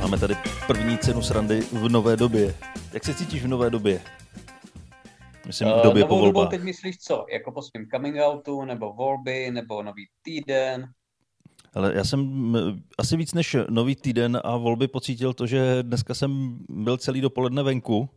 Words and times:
Máme 0.00 0.18
tady 0.18 0.34
první 0.66 0.98
cenu 0.98 1.22
srandy 1.22 1.60
v 1.60 1.88
nové 1.88 2.16
době. 2.16 2.54
Jak 2.92 3.04
se 3.04 3.14
cítíš 3.14 3.42
v 3.42 3.48
nové 3.48 3.70
době? 3.70 4.00
Myslím, 5.46 5.68
v 5.68 5.82
době 5.82 6.02
uh, 6.02 6.08
po 6.08 6.18
volbách. 6.18 6.50
teď 6.50 6.62
myslíš 6.62 6.98
co? 6.98 7.26
Jako 7.32 7.52
po 7.52 7.62
svým 7.62 7.86
coming 7.94 8.16
outu, 8.16 8.64
nebo 8.64 8.92
volby, 8.92 9.50
nebo 9.50 9.82
nový 9.82 10.06
týden? 10.22 10.88
Ale 11.74 11.94
já 11.94 12.04
jsem 12.04 12.52
asi 12.98 13.16
víc 13.16 13.34
než 13.34 13.56
nový 13.68 13.96
týden 13.96 14.40
a 14.44 14.56
volby 14.56 14.88
pocítil 14.88 15.32
to, 15.32 15.46
že 15.46 15.82
dneska 15.82 16.14
jsem 16.14 16.58
byl 16.68 16.96
celý 16.96 17.20
dopoledne 17.20 17.62
venku 17.62 18.08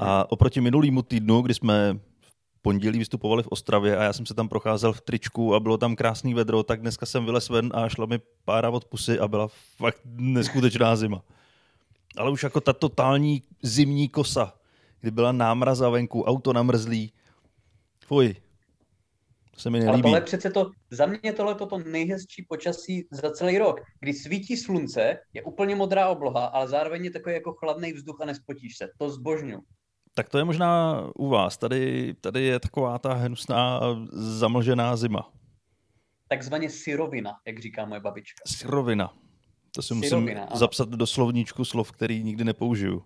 a 0.00 0.32
oproti 0.32 0.60
minulýmu 0.60 1.02
týdnu, 1.02 1.42
kdy 1.42 1.54
jsme 1.54 1.98
pondělí 2.62 2.98
vystupovali 2.98 3.42
v 3.42 3.48
Ostravě 3.48 3.96
a 3.96 4.02
já 4.02 4.12
jsem 4.12 4.26
se 4.26 4.34
tam 4.34 4.48
procházel 4.48 4.92
v 4.92 5.00
tričku 5.00 5.54
a 5.54 5.60
bylo 5.60 5.78
tam 5.78 5.96
krásný 5.96 6.34
vedro, 6.34 6.62
tak 6.62 6.80
dneska 6.80 7.06
jsem 7.06 7.24
vylez 7.24 7.48
ven 7.48 7.70
a 7.74 7.88
šla 7.88 8.06
mi 8.06 8.18
pára 8.44 8.70
od 8.70 8.84
pusy 8.84 9.18
a 9.18 9.28
byla 9.28 9.48
fakt 9.76 10.00
neskutečná 10.16 10.96
zima. 10.96 11.22
Ale 12.16 12.30
už 12.30 12.42
jako 12.42 12.60
ta 12.60 12.72
totální 12.72 13.42
zimní 13.62 14.08
kosa, 14.08 14.54
kdy 15.00 15.10
byla 15.10 15.32
námraza 15.32 15.88
venku, 15.88 16.22
auto 16.22 16.52
namrzlý. 16.52 17.12
Fuj, 18.06 18.34
to 19.54 19.60
se 19.60 19.70
mi 19.70 19.78
Ale 19.78 19.86
nelíbí. 19.86 20.02
tohle 20.02 20.18
je 20.18 20.22
přece 20.22 20.50
to, 20.50 20.70
za 20.90 21.06
mě 21.06 21.32
tohle 21.32 21.54
to 21.54 21.78
nejhezčí 21.78 22.46
počasí 22.48 23.08
za 23.10 23.30
celý 23.30 23.58
rok, 23.58 23.80
kdy 24.00 24.12
svítí 24.14 24.56
slunce, 24.56 25.18
je 25.32 25.42
úplně 25.42 25.74
modrá 25.74 26.08
obloha, 26.08 26.46
ale 26.46 26.68
zároveň 26.68 27.04
je 27.04 27.10
takový 27.10 27.34
jako 27.34 27.52
chladný 27.52 27.92
vzduch 27.92 28.20
a 28.20 28.24
nespotíš 28.24 28.76
se. 28.76 28.88
To 28.98 29.10
zbožňu. 29.10 29.58
Tak 30.18 30.28
to 30.28 30.38
je 30.38 30.44
možná 30.44 31.02
u 31.14 31.28
vás. 31.28 31.56
Tady, 31.56 32.14
tady 32.20 32.42
je 32.42 32.60
taková 32.60 32.98
ta 32.98 33.14
hnusná 33.14 33.80
zamlžená 34.12 34.96
zima. 34.96 35.32
Takzvaně 36.28 36.70
syrovina, 36.70 37.32
jak 37.46 37.58
říká 37.58 37.84
moje 37.84 38.00
babička. 38.00 38.42
Syrovina. 38.46 39.14
To 39.74 39.82
si 39.82 39.94
musím 39.94 40.08
Syrovina, 40.08 40.44
ano. 40.44 40.56
zapsat 40.56 40.88
do 40.88 41.06
slovníčku 41.06 41.64
slov, 41.64 41.92
který 41.92 42.22
nikdy 42.22 42.44
nepoužiju. 42.44 43.04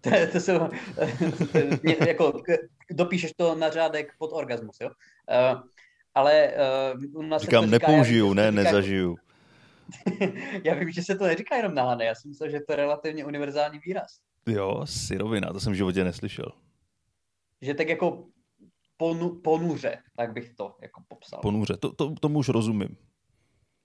To, 0.00 0.10
to 0.32 0.40
jsou, 0.40 0.52
mě, 1.82 1.96
jako, 2.08 2.42
dopíšeš 2.90 3.32
to 3.36 3.54
na 3.54 3.70
řádek 3.70 4.12
pod 4.18 4.30
orgasmus, 4.32 4.76
jo? 4.80 4.88
Uh, 4.88 5.60
ale 6.14 6.52
uh, 7.14 7.20
u 7.20 7.22
nás 7.22 7.42
se 7.42 7.46
Říkám, 7.46 7.64
to 7.64 7.70
říká, 7.70 7.86
nepoužiju, 7.88 8.28
já 8.28 8.34
ne, 8.34 8.42
se 8.42 8.50
říká- 8.50 8.62
nezažiju. 8.62 9.16
já 10.64 10.74
vím, 10.74 10.90
že 10.90 11.02
se 11.02 11.14
to 11.14 11.24
neříká 11.24 11.56
jenom 11.56 11.74
na 11.74 11.82
Hane, 11.82 12.04
já 12.04 12.14
jsem 12.14 12.28
myslel, 12.28 12.50
že 12.50 12.60
to 12.60 12.72
je 12.72 12.76
relativně 12.76 13.24
univerzální 13.24 13.78
výraz. 13.78 14.27
Jo, 14.48 14.82
syrovina, 14.84 15.52
to 15.52 15.60
jsem 15.60 15.72
v 15.72 15.76
životě 15.76 16.04
neslyšel. 16.04 16.52
Že 17.62 17.74
tak 17.74 17.88
jako 17.88 18.24
ponu, 18.96 19.40
ponuře, 19.40 20.02
tak 20.16 20.32
bych 20.32 20.54
to 20.54 20.76
jako 20.82 21.02
popsal. 21.08 21.40
Ponuře, 21.40 21.76
to, 21.76 21.92
to, 21.92 22.14
tomu 22.20 22.38
už 22.38 22.48
rozumím. 22.48 22.96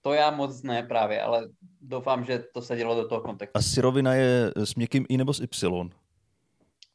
To 0.02 0.14
já 0.14 0.32
moc 0.32 0.64
ne 0.64 0.84
právě, 0.84 1.22
ale 1.22 1.50
doufám, 1.82 2.26
že 2.26 2.44
to 2.54 2.62
se 2.62 2.76
dělo 2.76 2.96
do 2.96 3.08
toho 3.08 3.22
kontextu 3.22 3.58
A 3.58 3.62
syrovina 3.62 4.14
je 4.14 4.52
s 4.56 4.76
měkkým 4.76 5.06
i 5.10 5.18
nebo 5.18 5.34
s 5.34 5.40
y? 5.40 5.90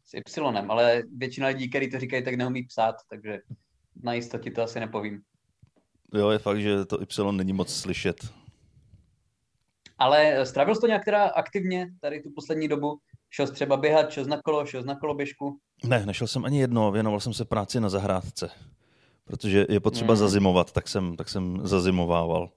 s 0.05 0.15
Y, 0.15 0.41
ale 0.69 1.03
většina 1.17 1.49
lidí, 1.49 1.71
kteří 1.71 1.91
to 1.91 1.99
říkají, 1.99 2.25
tak 2.25 2.35
neumí 2.35 2.63
psát, 2.63 2.95
takže 3.11 3.39
na 4.03 4.13
jistotě 4.13 4.51
to 4.51 4.63
asi 4.63 4.81
nepovím. 4.81 5.23
Jo, 6.15 6.31
je 6.31 6.39
fakt, 6.39 6.61
že 6.61 6.85
to 6.85 7.01
y 7.03 7.33
není 7.33 7.53
moc 7.53 7.75
slyšet. 7.75 8.17
Ale 9.99 10.33
eh, 10.33 10.47
strávil 10.47 10.75
jsi 10.75 10.81
to 10.81 10.87
nějak 10.87 11.05
teda 11.05 11.25
aktivně 11.25 11.91
tady 12.01 12.23
tu 12.23 12.31
poslední 12.35 12.69
dobu? 12.69 13.01
Šel 13.31 13.47
jsi 13.47 13.53
třeba 13.53 13.77
běhat, 13.77 14.11
šel 14.11 14.25
jsi 14.25 14.31
na 14.31 14.43
kolo, 14.43 14.67
šel 14.67 14.83
jsi 14.83 14.87
na 14.89 14.95
koloběžku? 14.99 15.59
Ne, 15.85 16.07
nešel 16.07 16.27
jsem 16.27 16.45
ani 16.45 16.61
jedno, 16.61 16.93
věnoval 16.93 17.21
jsem 17.21 17.33
se 17.33 17.45
práci 17.45 17.81
na 17.81 17.89
zahrádce. 17.89 18.51
Protože 19.25 19.67
je 19.69 19.81
potřeba 19.81 20.15
Hmm. 20.15 20.19
zazimovat, 20.19 20.73
tak 20.73 20.89
jsem, 20.89 21.17
tak 21.17 21.29
jsem 21.29 21.61
zazimovával. 21.63 22.51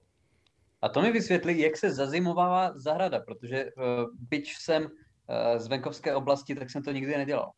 A 0.81 0.90
to 0.90 1.01
mi 1.01 1.12
vysvětlí, 1.12 1.59
jak 1.59 1.78
se 1.78 1.91
zazimovává 1.91 2.72
zahrada, 2.75 3.19
protože 3.19 3.66
uh, 3.66 3.84
byť 4.29 4.53
jsem 4.59 4.84
uh, 4.84 4.90
z 5.57 5.68
venkovské 5.68 6.16
oblasti, 6.16 6.56
tak 6.56 6.69
jsem 6.69 6.84
to 6.84 6.91
nikdy 6.91 7.17
nedělal. 7.17 7.51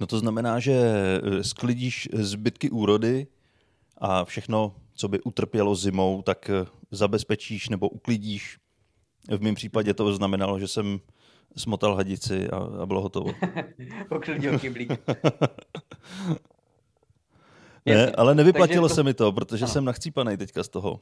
No 0.00 0.06
to 0.06 0.18
znamená, 0.18 0.60
že 0.60 0.72
eh, 0.74 1.44
sklidíš 1.44 2.08
zbytky 2.12 2.70
úrody 2.70 3.26
a 3.98 4.24
všechno, 4.24 4.76
co 4.94 5.08
by 5.08 5.20
utrpělo 5.20 5.74
zimou, 5.74 6.22
tak 6.22 6.50
zabezpečíš 6.90 7.68
nebo 7.68 7.88
uklidíš. 7.88 8.58
V 9.28 9.40
mém 9.40 9.54
případě 9.54 9.94
to 9.94 10.14
znamenalo, 10.14 10.58
že 10.60 10.68
jsem 10.68 11.00
smotal 11.56 11.94
hadici 11.96 12.48
a, 12.50 12.56
a 12.82 12.86
bylo 12.86 13.00
hotovo. 13.02 13.30
Poklidil 14.08 14.58
kyblík. 14.58 14.90
Ne, 17.86 18.12
ale 18.12 18.34
nevyplatilo 18.34 18.88
to- 18.88 18.94
se 18.94 19.02
mi 19.02 19.14
to, 19.14 19.32
protože 19.32 19.64
Ano. 19.64 19.72
jsem 19.72 19.84
nachcípaný 19.84 20.36
teďka 20.36 20.62
z 20.62 20.68
toho. 20.68 21.00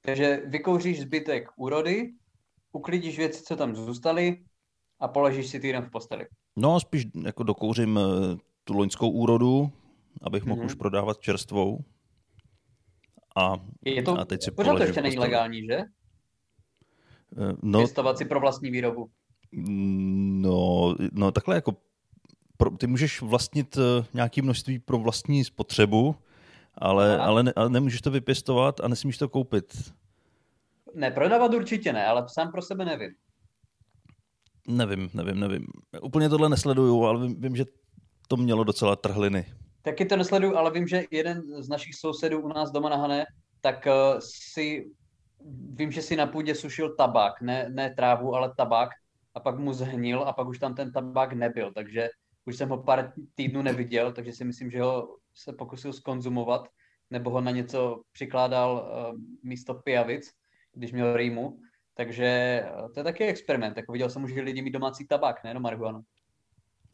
Takže 0.00 0.42
vykouříš 0.46 1.00
zbytek 1.00 1.48
úrody, 1.56 2.12
uklidíš 2.72 3.18
věci, 3.18 3.42
co 3.42 3.56
tam 3.56 3.76
zůstaly 3.76 4.42
a 5.00 5.08
položíš 5.08 5.46
si 5.46 5.60
týden 5.60 5.82
v 5.84 5.90
posteli. 5.90 6.26
No, 6.56 6.80
spíš 6.80 7.04
jako 7.24 7.42
dokouřím 7.42 7.98
eh, 7.98 8.02
tu 8.64 8.74
loňskou 8.78 9.10
úrodu, 9.10 9.72
abych 10.22 10.44
mohl 10.44 10.58
Mhm. 10.58 10.66
už 10.66 10.74
prodávat 10.74 11.18
čerstvou. 11.20 11.78
A, 13.36 13.54
Je 13.84 14.02
to, 14.02 14.18
a 14.20 14.24
teď 14.24 14.42
si 14.42 14.50
pořád 14.50 14.76
to 14.76 14.82
ještě 14.82 15.02
není 15.02 15.18
legální, 15.18 15.66
že? 15.66 15.74
Eh, 15.74 15.84
No, 17.62 17.78
Pěstovat 17.78 18.18
si 18.18 18.24
pro 18.24 18.40
vlastní 18.40 18.70
výrobu. 18.70 19.10
No, 19.52 20.94
no 21.12 21.32
takhle 21.32 21.54
jako 21.54 21.76
pro, 22.56 22.70
ty 22.70 22.86
můžeš 22.86 23.22
vlastnit 23.22 23.76
eh, 23.76 24.06
nějaké 24.14 24.42
množství 24.42 24.78
pro 24.78 24.98
vlastní 24.98 25.44
spotřebu, 25.44 26.16
ale, 26.74 27.16
Aha. 27.16 27.26
ale, 27.26 27.42
ne, 27.42 27.52
ale 27.56 27.70
nemůžeš 27.70 28.00
to 28.00 28.10
vypěstovat 28.10 28.80
a 28.80 28.88
nesmíš 28.88 29.18
to 29.18 29.28
koupit. 29.28 29.92
Ne, 30.94 31.10
prodávat 31.10 31.54
určitě 31.54 31.92
ne, 31.92 32.06
ale 32.06 32.24
sám 32.28 32.52
pro 32.52 32.62
sebe 32.62 32.84
nevím. 32.84 33.10
Nevím, 34.68 35.10
nevím, 35.14 35.40
nevím. 35.40 35.66
Úplně 36.02 36.28
tohle 36.28 36.48
nesleduju, 36.48 37.04
ale 37.04 37.26
vím, 37.26 37.40
vím 37.40 37.56
že 37.56 37.64
to 38.28 38.36
mělo 38.36 38.64
docela 38.64 38.96
trhliny. 38.96 39.46
Taky 39.82 40.04
to 40.04 40.16
nesleduju, 40.16 40.56
ale 40.56 40.70
vím, 40.70 40.88
že 40.88 41.04
jeden 41.10 41.62
z 41.62 41.68
našich 41.68 41.94
sousedů 41.94 42.40
u 42.40 42.48
nás 42.48 42.70
doma 42.70 42.88
na 42.88 42.96
Hané, 42.96 43.26
tak 43.60 43.86
uh, 43.86 44.18
si, 44.18 44.90
vím, 45.74 45.92
že 45.92 46.02
si 46.02 46.16
na 46.16 46.26
půdě 46.26 46.54
sušil 46.54 46.94
tabák, 46.94 47.40
ne, 47.40 47.68
ne 47.68 47.94
trávu, 47.94 48.34
ale 48.34 48.52
tabák 48.56 48.90
a 49.34 49.40
pak 49.40 49.58
mu 49.58 49.72
zhnil 49.72 50.22
a 50.22 50.32
pak 50.32 50.48
už 50.48 50.58
tam 50.58 50.74
ten 50.74 50.92
tabák 50.92 51.32
nebyl, 51.32 51.72
takže 51.72 52.08
už 52.44 52.56
jsem 52.56 52.68
ho 52.68 52.82
pár 52.82 53.12
týdnů 53.34 53.62
neviděl, 53.62 54.12
takže 54.12 54.32
si 54.32 54.44
myslím, 54.44 54.70
že 54.70 54.82
ho 54.82 55.16
se 55.34 55.52
pokusil 55.52 55.92
skonzumovat, 55.92 56.68
nebo 57.10 57.30
ho 57.30 57.40
na 57.40 57.50
něco 57.50 58.02
přikládal 58.12 58.90
uh, 59.12 59.18
místo 59.42 59.74
pijavic, 59.74 60.32
když 60.72 60.92
měl 60.92 61.16
rýmu. 61.16 61.60
Takže 61.94 62.62
uh, 62.64 62.92
to 62.92 63.00
je 63.00 63.04
taky 63.04 63.24
experiment. 63.24 63.76
Jako 63.76 63.92
viděl 63.92 64.10
jsem 64.10 64.24
už, 64.24 64.34
že 64.34 64.40
lidi 64.40 64.62
mít 64.62 64.70
domácí 64.70 65.06
tabák, 65.06 65.44
ne, 65.44 65.54
no 65.54 65.60
marihuanu. 65.60 66.02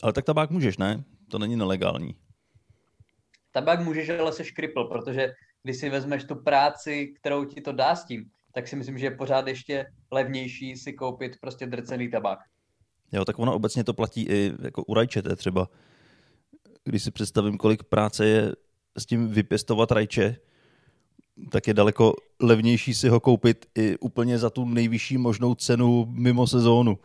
Ale 0.02 0.12
tak 0.12 0.24
tabák 0.24 0.50
můžeš, 0.50 0.78
ne? 0.78 1.04
To 1.30 1.38
není 1.38 1.56
nelegální. 1.56 2.16
Tabák 3.52 3.80
můžeš, 3.80 4.08
ale 4.08 4.32
se 4.32 4.44
škripl, 4.44 4.84
protože 4.84 5.32
když 5.62 5.76
si 5.76 5.90
vezmeš 5.90 6.24
tu 6.24 6.34
práci, 6.34 7.06
kterou 7.06 7.44
ti 7.44 7.60
to 7.60 7.72
dá 7.72 7.96
s 7.96 8.04
tím, 8.04 8.30
tak 8.56 8.68
si 8.68 8.76
myslím, 8.76 8.98
že 8.98 9.06
je 9.06 9.10
pořád 9.10 9.46
ještě 9.46 9.86
levnější 10.10 10.76
si 10.76 10.92
koupit 10.92 11.36
prostě 11.40 11.66
drcený 11.66 12.10
tabák. 12.10 12.38
Jo, 13.12 13.24
tak 13.24 13.38
ono 13.38 13.54
obecně 13.54 13.84
to 13.84 13.94
platí 13.94 14.22
i 14.22 14.52
jako 14.62 14.84
u 14.84 14.94
rajčete 14.94 15.36
třeba. 15.36 15.68
Když 16.84 17.02
si 17.02 17.10
představím, 17.10 17.58
kolik 17.58 17.82
práce 17.82 18.26
je 18.26 18.52
s 18.98 19.06
tím 19.06 19.28
vypěstovat 19.28 19.92
rajče, 19.92 20.36
tak 21.52 21.66
je 21.66 21.74
daleko 21.74 22.14
levnější 22.42 22.94
si 22.94 23.08
ho 23.08 23.20
koupit 23.20 23.66
i 23.74 23.98
úplně 23.98 24.38
za 24.38 24.50
tu 24.50 24.64
nejvyšší 24.64 25.18
možnou 25.18 25.54
cenu 25.54 26.06
mimo 26.08 26.46
sezónu. 26.46 26.98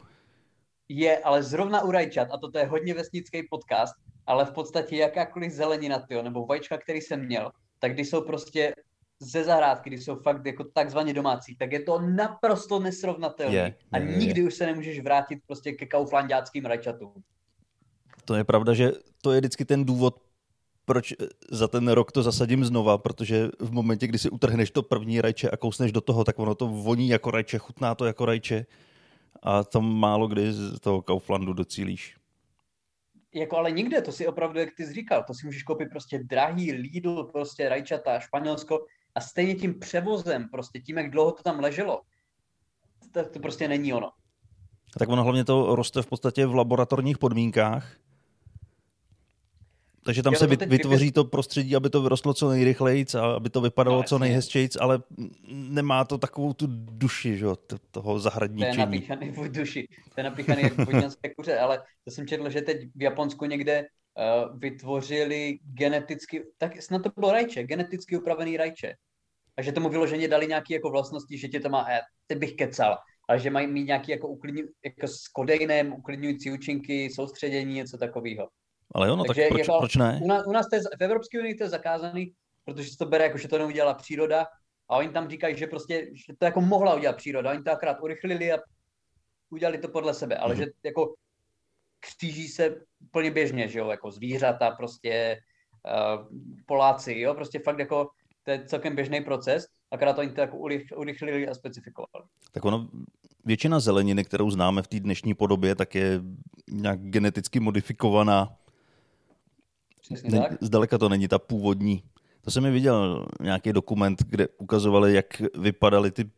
Je, 0.90 1.18
ale 1.18 1.44
zrovna 1.44 1.84
u 1.84 1.92
rajčat, 1.92 2.28
a 2.32 2.38
toto 2.38 2.58
je 2.58 2.66
hodně 2.66 2.94
vesnický 2.94 3.48
podcast, 3.50 3.94
ale 4.28 4.46
v 4.46 4.52
podstatě 4.52 4.96
jakákoliv 4.96 5.52
zelenina, 5.52 6.00
tyjo, 6.00 6.22
nebo 6.24 6.46
vajíčka, 6.46 6.78
který 6.78 7.02
jsem 7.02 7.26
měl, 7.26 7.52
tak 7.80 7.94
když 7.94 8.10
jsou 8.10 8.22
prostě 8.22 8.74
ze 9.22 9.44
zahrádky, 9.44 9.90
když 9.90 10.06
jsou 10.06 10.16
fakt 10.16 10.46
jako 10.46 10.64
takzvaně 10.64 11.14
domácí, 11.14 11.56
tak 11.56 11.72
je 11.72 11.80
to 11.80 12.02
naprosto 12.02 12.80
nesrovnatelné. 12.80 13.56
Je, 13.56 13.76
a 13.92 13.98
je, 13.98 14.06
je, 14.06 14.18
nikdy 14.18 14.44
už 14.44 14.54
se 14.54 14.66
nemůžeš 14.66 15.00
vrátit 15.00 15.40
prostě 15.48 15.72
ke 15.72 15.86
kauflandáckým 15.86 16.66
rajčatům. 16.66 17.14
To 18.26 18.36
je 18.36 18.44
pravda, 18.44 18.74
že 18.74 18.92
to 19.22 19.32
je 19.32 19.40
vždycky 19.40 19.66
ten 19.66 19.86
důvod, 19.86 20.22
proč 20.86 21.14
za 21.52 21.68
ten 21.68 21.88
rok 21.88 22.12
to 22.12 22.24
zasadím 22.24 22.66
znova, 22.66 22.98
protože 22.98 23.50
v 23.60 23.72
momentě, 23.72 24.08
kdy 24.08 24.20
si 24.20 24.30
utrhneš 24.30 24.72
to 24.72 24.84
první 24.84 25.22
rajče 25.22 25.50
a 25.50 25.58
kousneš 25.58 25.92
do 25.92 26.02
toho, 26.02 26.24
tak 26.24 26.40
ono 26.40 26.56
to 26.56 26.68
voní 26.68 27.10
jako 27.10 27.32
rajče, 27.32 27.58
chutná 27.58 27.96
to 27.96 28.06
jako 28.06 28.26
rajče 28.26 28.66
a 29.44 29.64
tam 29.64 29.96
málo 29.96 30.28
kdy 30.28 30.54
z 30.54 30.80
toho 30.80 31.02
Kauflandu 31.02 31.54
docílíš. 31.54 32.18
Jako 33.34 33.58
ale 33.58 33.72
nikde, 33.72 34.02
to 34.02 34.12
si 34.12 34.28
opravdu, 34.28 34.60
jak 34.60 34.70
ty 34.78 34.86
jsi 34.86 34.94
říkal, 34.94 35.24
to 35.28 35.34
si 35.34 35.46
můžeš 35.46 35.64
koupit 35.64 35.90
prostě 35.90 36.20
drahý 36.20 36.72
Lidl, 36.72 37.24
prostě 37.24 37.70
rajčata, 37.70 38.20
Španělsko 38.20 38.86
a 39.16 39.22
stejně 39.22 39.56
tím 39.56 39.80
převozem, 39.80 40.50
prostě 40.50 40.80
tím, 40.80 40.98
jak 40.98 41.12
dlouho 41.12 41.32
to 41.32 41.44
tam 41.44 41.60
leželo, 41.60 42.02
tak 43.12 43.30
to 43.30 43.40
prostě 43.40 43.68
není 43.68 43.94
ono. 43.94 44.12
Tak 45.00 45.10
ono 45.10 45.24
hlavně 45.24 45.46
to 45.46 45.76
roste 45.76 46.02
v 46.02 46.08
podstatě 46.08 46.46
v 46.46 46.56
laboratorních 46.56 47.18
podmínkách 47.18 47.96
Takže 50.06 50.24
tam 50.24 50.34
Jo, 50.34 50.40
se 50.40 50.48
teď 50.48 50.70
vytvoří 50.70 51.12
to 51.12 51.26
prostředí, 51.26 51.76
aby 51.76 51.90
to 51.90 52.02
vyrostlo 52.02 52.34
co 52.34 52.50
nejrychleji 52.50 53.06
a 53.20 53.26
aby 53.26 53.50
to 53.50 53.62
vypadalo 53.62 53.98
No, 53.98 54.04
co 54.04 54.16
jasně. 54.16 54.26
nejhezčejc, 54.26 54.76
ale 54.76 55.00
nemá 55.48 56.06
to 56.06 56.18
takovou 56.18 56.54
tu 56.54 56.68
duši, 56.70 57.38
že? 57.38 57.46
toho 57.92 58.20
To 58.22 58.32
je 58.66 58.78
napíchaný 58.78 59.32
v 59.32 59.52
duši, 59.52 59.88
to 60.16 60.20
je 60.20 60.24
napíchaný 60.24 60.62
jak 60.62 60.78
vodňanské 60.78 61.36
kuře, 61.36 61.60
ale 61.60 61.84
to 62.06 62.12
jsem 62.12 62.28
četl, 62.28 62.50
že 62.50 62.62
teď 62.62 62.78
v 62.96 63.02
Japonsku 63.02 63.46
někde 63.46 63.86
vytvořili 64.58 65.60
geneticky, 65.64 66.44
tak 66.58 66.82
snad 66.82 67.04
to 67.04 67.10
bylo 67.16 67.32
rajče, 67.32 67.64
geneticky 67.64 68.18
upravený 68.18 68.58
rajče. 68.58 68.94
A 69.58 69.62
že 69.62 69.72
tomu 69.72 69.90
vyloženě 69.90 70.28
dali 70.28 70.48
nějaké 70.48 70.74
jako 70.74 70.90
vlastnosti, 70.90 71.38
že 71.38 71.48
tě 71.48 71.60
to 71.60 71.70
má, 71.70 71.88
eh, 71.92 72.00
teď 72.28 72.38
bych 72.38 72.56
kecal, 72.56 72.98
ale 73.30 73.40
že 73.40 73.50
mají 73.50 73.68
mít 73.68 73.84
nějaký 73.88 74.12
jako, 74.12 74.28
uklidňu, 74.28 74.64
jako 74.86 75.08
s 75.08 75.28
kodejnem 75.28 75.94
uklidňující 75.94 76.52
účinky, 76.52 77.10
soustředění, 77.10 77.74
něco 77.74 77.98
takového. 77.98 78.50
Ale 78.96 79.08
jo, 79.08 79.16
no 79.16 79.24
tak 79.24 79.28
Takže 79.36 79.48
proč, 79.50 79.60
jako- 79.68 79.80
proč 79.80 79.96
ne? 79.96 80.20
U 80.24 80.28
nás, 80.28 80.44
u 80.48 80.52
nás 80.52 80.66
to 80.70 80.76
je, 80.76 80.82
v 81.00 81.04
Evropské 81.04 81.40
unii 81.40 81.56
to 81.56 81.64
je 81.64 81.70
zakázaný, 81.70 82.34
protože 82.66 82.90
se 82.90 82.98
to 82.98 83.06
bere 83.06 83.24
jako, 83.24 83.38
že 83.38 83.48
to 83.48 83.58
neudělala 83.58 83.94
příroda 83.94 84.46
a 84.90 84.98
oni 84.98 85.10
tam 85.10 85.30
říkají, 85.30 85.58
že 85.58 85.68
prostě, 85.68 86.08
že 86.28 86.34
to 86.40 86.46
jako 86.46 86.62
mohla 86.62 86.96
udělat 86.96 87.16
příroda. 87.18 87.52
Oni 87.52 87.64
to 87.64 87.72
akorát 87.72 87.98
urychlili 88.02 88.52
a 88.52 88.58
udělali 89.50 89.78
to 89.78 89.88
podle 89.88 90.14
sebe, 90.14 90.38
ale 90.38 90.54
Mhm. 90.56 90.64
že 90.64 90.70
jako 90.86 91.14
kříží 92.02 92.48
se 92.48 92.76
úplně 93.00 93.32
běžně, 93.32 93.68
že 93.68 93.80
jo, 93.80 93.90
jako 93.90 94.12
zvířata, 94.12 94.72
prostě 94.72 95.42
uh, 95.86 96.28
Poláci, 96.66 97.20
jo, 97.20 97.34
prostě 97.34 97.60
fakt 97.60 97.80
jako 97.80 98.10
to 98.44 98.52
je 98.52 98.66
celkem 98.66 98.96
běžný 98.96 99.22
proces, 99.22 99.66
akorát 99.92 100.18
oni 100.18 100.32
to 100.32 100.42
jako 100.42 100.58
urych- 100.58 100.98
urychlili 100.98 101.48
a 101.48 101.54
specifikovali. 101.54 102.26
Tak 102.52 102.66
ono, 102.66 102.90
většina 103.46 103.80
zeleniny, 103.80 104.24
kterou 104.24 104.52
známe 104.52 104.82
v 104.82 104.88
té 104.88 105.00
dnešní 105.00 105.34
podobě, 105.34 105.76
tak 105.76 105.96
je 105.96 106.22
nějak 106.72 107.00
geneticky 107.02 107.60
modifikovaná. 107.60 108.56
Přesně 110.02 110.30
Ne, 110.30 110.40
tak. 110.40 110.58
zdaleka 110.62 110.98
to 110.98 111.10
není 111.10 111.28
ta 111.28 111.40
původní. 111.40 112.04
To 112.42 112.52
jsem 112.52 112.64
mi 112.64 112.72
viděl 112.72 113.26
nějaký 113.42 113.74
dokument, 113.74 114.24
kde 114.24 114.48
ukazovali, 114.48 115.14
jak 115.14 115.26
vypadaly 115.58 116.12
ty 116.12 116.30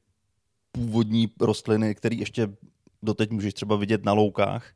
původní 0.72 1.32
rostliny, 1.42 1.96
které 1.96 2.16
ještě 2.16 2.48
doteď 3.04 3.30
můžeš 3.32 3.54
třeba 3.54 3.76
vidět 3.76 4.06
na 4.06 4.14
loukách 4.14 4.74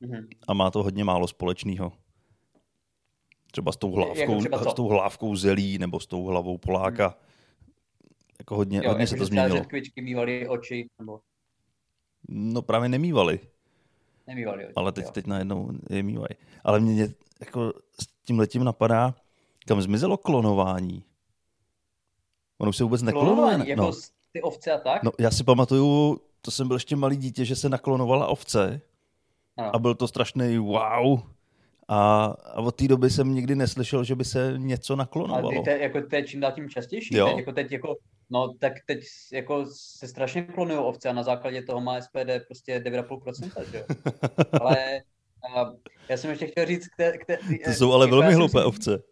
Mhm. 0.00 0.28
a 0.48 0.54
má 0.54 0.70
to 0.70 0.82
hodně 0.82 1.04
málo 1.04 1.26
společného. 1.28 1.92
Třeba 3.50 3.72
s 3.72 3.76
tou 3.76 3.88
Jako 4.00 4.14
hlávkou, 4.14 4.38
třeba 4.40 4.58
co? 4.64 4.70
s 4.70 4.74
tou 4.74 4.88
hlávkou 4.88 5.36
zelí 5.36 5.78
nebo 5.78 6.00
s 6.00 6.06
tou 6.06 6.24
hlavou 6.24 6.58
Poláka. 6.58 7.18
Jako 8.38 8.56
hodně, 8.56 8.78
Jo, 8.78 8.88
hodně 8.88 9.02
jako, 9.02 9.10
se 9.10 9.16
to 9.16 9.24
třeba 9.24 9.26
změnilo. 9.26 9.56
řetkvičky 9.58 10.02
mývaly 10.02 10.48
oči, 10.48 10.86
nebo 10.98 11.20
No 12.28 12.62
právě 12.62 12.88
nemývali. 12.88 13.40
nemývaly 14.26 14.64
oči. 14.64 14.72
Ale 14.76 14.92
teď, 14.92 15.04
jo. 15.04 15.10
teď 15.12 15.26
najednou 15.26 15.70
je 15.90 16.02
mývají. 16.02 16.28
Ale 16.64 16.80
mě 16.80 17.08
jako 17.40 17.72
s 18.00 18.06
tím 18.24 18.38
letím 18.38 18.64
napadá, 18.64 19.14
kam 19.66 19.82
zmizelo 19.82 20.16
klonování. 20.16 21.04
Ono 22.58 22.68
už 22.68 22.76
se 22.76 22.84
vůbec 22.84 23.02
neklonuje. 23.02 23.68
Jako 23.68 23.82
No, 23.82 23.92
ty 24.32 24.42
ovce 24.42 24.72
a 24.72 24.78
tak? 24.78 25.02
no, 25.02 25.10
já 25.18 25.30
si 25.30 25.44
pamatuju, 25.44 26.20
to 26.40 26.50
jsem 26.50 26.68
byl 26.68 26.76
ještě 26.76 26.96
malý 26.96 27.16
dítě, 27.16 27.44
že 27.44 27.56
se 27.56 27.68
naklonovala 27.68 28.26
ovce 28.26 28.80
Ano. 29.56 29.76
a 29.76 29.78
byl 29.78 29.94
to 29.94 30.08
strašný 30.08 30.58
wow. 30.58 31.20
A, 31.88 32.24
a 32.44 32.60
od 32.60 32.74
té 32.76 32.88
doby 32.88 33.10
jsem 33.10 33.34
nikdy 33.34 33.54
neslyšel, 33.54 34.04
že 34.04 34.14
by 34.14 34.24
se 34.24 34.54
něco 34.56 34.92
Ale 34.92 34.98
naklonovalo. 34.98 35.62
to, 35.64 35.70
je- 35.70 35.82
jako, 35.82 35.98
je 36.12 36.22
čím 36.22 36.40
dál 36.40 36.52
tím 36.52 36.68
častější. 36.70 37.16
Jo. 37.16 37.26
Teď, 37.26 37.36
jako 37.36 37.52
teď, 37.52 37.72
jako, 37.72 37.96
no, 38.30 38.54
tak 38.58 38.72
teď 38.86 39.04
jako 39.32 39.66
se 39.72 40.08
strašně 40.08 40.42
klonují 40.42 40.78
ovce 40.80 41.08
a 41.08 41.12
na 41.12 41.22
základě 41.22 41.62
toho 41.62 41.80
má 41.80 42.00
SPD 42.00 42.30
prostě 42.46 42.78
9,5%, 42.80 43.64
že 43.72 43.78
jo. 43.78 43.84
Ale 44.60 44.76
a, 45.56 45.72
já 46.08 46.16
jsem 46.16 46.30
ještě 46.30 46.46
chtěl 46.46 46.66
říct, 46.66 46.88
kte, 46.88 47.18
kte, 47.18 47.38
To 47.64 47.70
jsou 47.72 47.92
ale 47.92 48.06
velmi 48.06 48.26
jsem 48.28 48.36
hloupé 48.36 48.58
si- 48.60 48.64
ovce. 48.64 49.02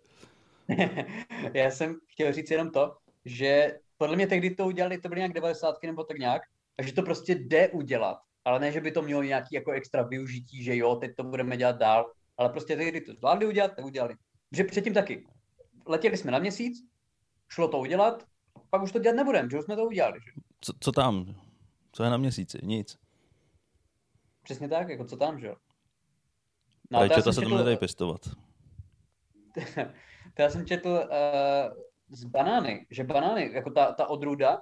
já 1.55 1.71
jsem 1.71 1.97
chtěl 2.09 2.33
říct 2.33 2.51
jenom 2.51 2.71
to, 2.71 2.97
že 3.25 3.79
podle 3.97 4.17
mě 4.17 4.27
tehdy 4.27 4.51
to 4.55 4.67
udělali, 4.67 4.99
to 4.99 5.09
byly 5.09 5.19
nějak 5.19 5.33
90 5.33 5.75
nebo 5.83 6.05
tak 6.05 6.19
nějak, 6.19 6.43
a 6.79 6.83
že 6.83 6.93
to 6.93 7.03
prostě 7.03 7.35
jde 7.35 7.69
udělat. 7.69 8.19
Ale 8.45 8.61
ne, 8.61 8.73
že 8.73 8.81
by 8.81 8.93
to 8.93 9.03
mělo 9.03 9.23
nějaký 9.23 9.55
jako 9.55 9.73
extra 9.73 10.03
využití, 10.03 10.63
že 10.65 10.77
jo, 10.77 10.97
teď 10.97 11.17
to 11.17 11.25
budeme 11.25 11.57
dělat 11.57 11.77
dál, 11.77 12.13
ale 12.37 12.49
prostě 12.49 12.77
tehdy 12.77 13.01
to 13.01 13.13
zvládli 13.13 13.47
udělat, 13.47 13.73
tak 13.77 13.85
udělali. 13.85 14.15
Že 14.53 14.65
předtím 14.65 14.95
taky. 14.95 15.27
Letěli 15.87 16.17
jsme 16.17 16.31
na 16.31 16.39
měsíc, 16.39 16.79
šlo 17.49 17.69
to 17.69 17.79
udělat, 17.79 18.25
pak 18.71 18.83
už 18.83 18.93
to 18.93 18.99
dělat 18.99 19.17
nebudeme, 19.17 19.51
že 19.51 19.59
už 19.59 19.65
jsme 19.65 19.77
to 19.77 19.85
udělali. 19.85 20.21
Že? 20.25 20.31
Co, 20.61 20.73
co 20.81 20.93
tam? 20.93 21.35
Co 21.93 22.05
je 22.05 22.11
na 22.11 22.17
měsíci? 22.17 22.59
Nic. 22.63 22.99
Přesně 24.43 24.69
tak, 24.69 24.89
jako 24.89 25.05
co 25.05 25.17
tam, 25.17 25.41
že 25.41 25.47
jo. 25.47 25.57
No, 26.91 26.99
to 26.99 27.01
Rajčata 27.01 27.33
se 27.33 27.41
tam 27.41 27.51
četl- 27.51 27.57
nedají 27.59 27.77
pěstovat. 27.77 28.21
to 30.35 30.43
já 30.43 30.51
jsem 30.51 30.67
četl 30.67 30.89
uh, 30.89 31.05
z 32.09 32.25
banány, 32.25 32.87
že 32.91 33.05
banány, 33.05 33.51
jako 33.53 33.71
ta, 33.71 33.93
ta 33.93 34.07
odrůda, 34.07 34.61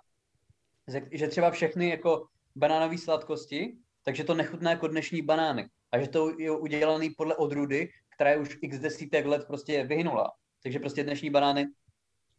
že- 0.88 1.08
že 1.12 1.28
třeba 1.28 1.50
všechny 1.50 1.88
jako 1.88 2.26
banánové 2.56 2.98
sladkosti, 2.98 3.76
takže 4.02 4.24
to 4.24 4.34
nechutná 4.34 4.70
jako 4.70 4.86
dnešní 4.88 5.22
banány. 5.22 5.68
A 5.92 6.00
že 6.00 6.08
to 6.08 6.40
je 6.40 6.50
udělané 6.50 7.06
podle 7.16 7.36
odrůdy, 7.36 7.88
která 8.14 8.30
je 8.30 8.36
už 8.36 8.58
x 8.62 8.78
desítek 8.78 9.26
let 9.26 9.46
prostě 9.46 9.84
vyhynula. 9.84 10.32
Takže 10.62 10.78
prostě 10.78 11.04
dnešní 11.04 11.30
banány, 11.30 11.66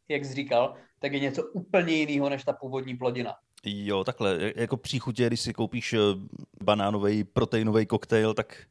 jak 0.09 0.25
jsi 0.25 0.33
říkal, 0.33 0.75
tak 0.99 1.13
je 1.13 1.19
něco 1.19 1.43
úplně 1.43 1.93
jiného 1.93 2.29
než 2.29 2.43
ta 2.43 2.53
původní 2.53 2.97
plodina. 2.97 3.35
Jo, 3.65 4.03
takhle. 4.03 4.53
Jako 4.55 4.77
příchutě, 4.77 5.27
když 5.27 5.41
si 5.41 5.53
koupíš 5.53 5.95
banánový 6.63 7.23
proteinový 7.23 7.85
koktejl, 7.85 8.33
tak 8.33 8.65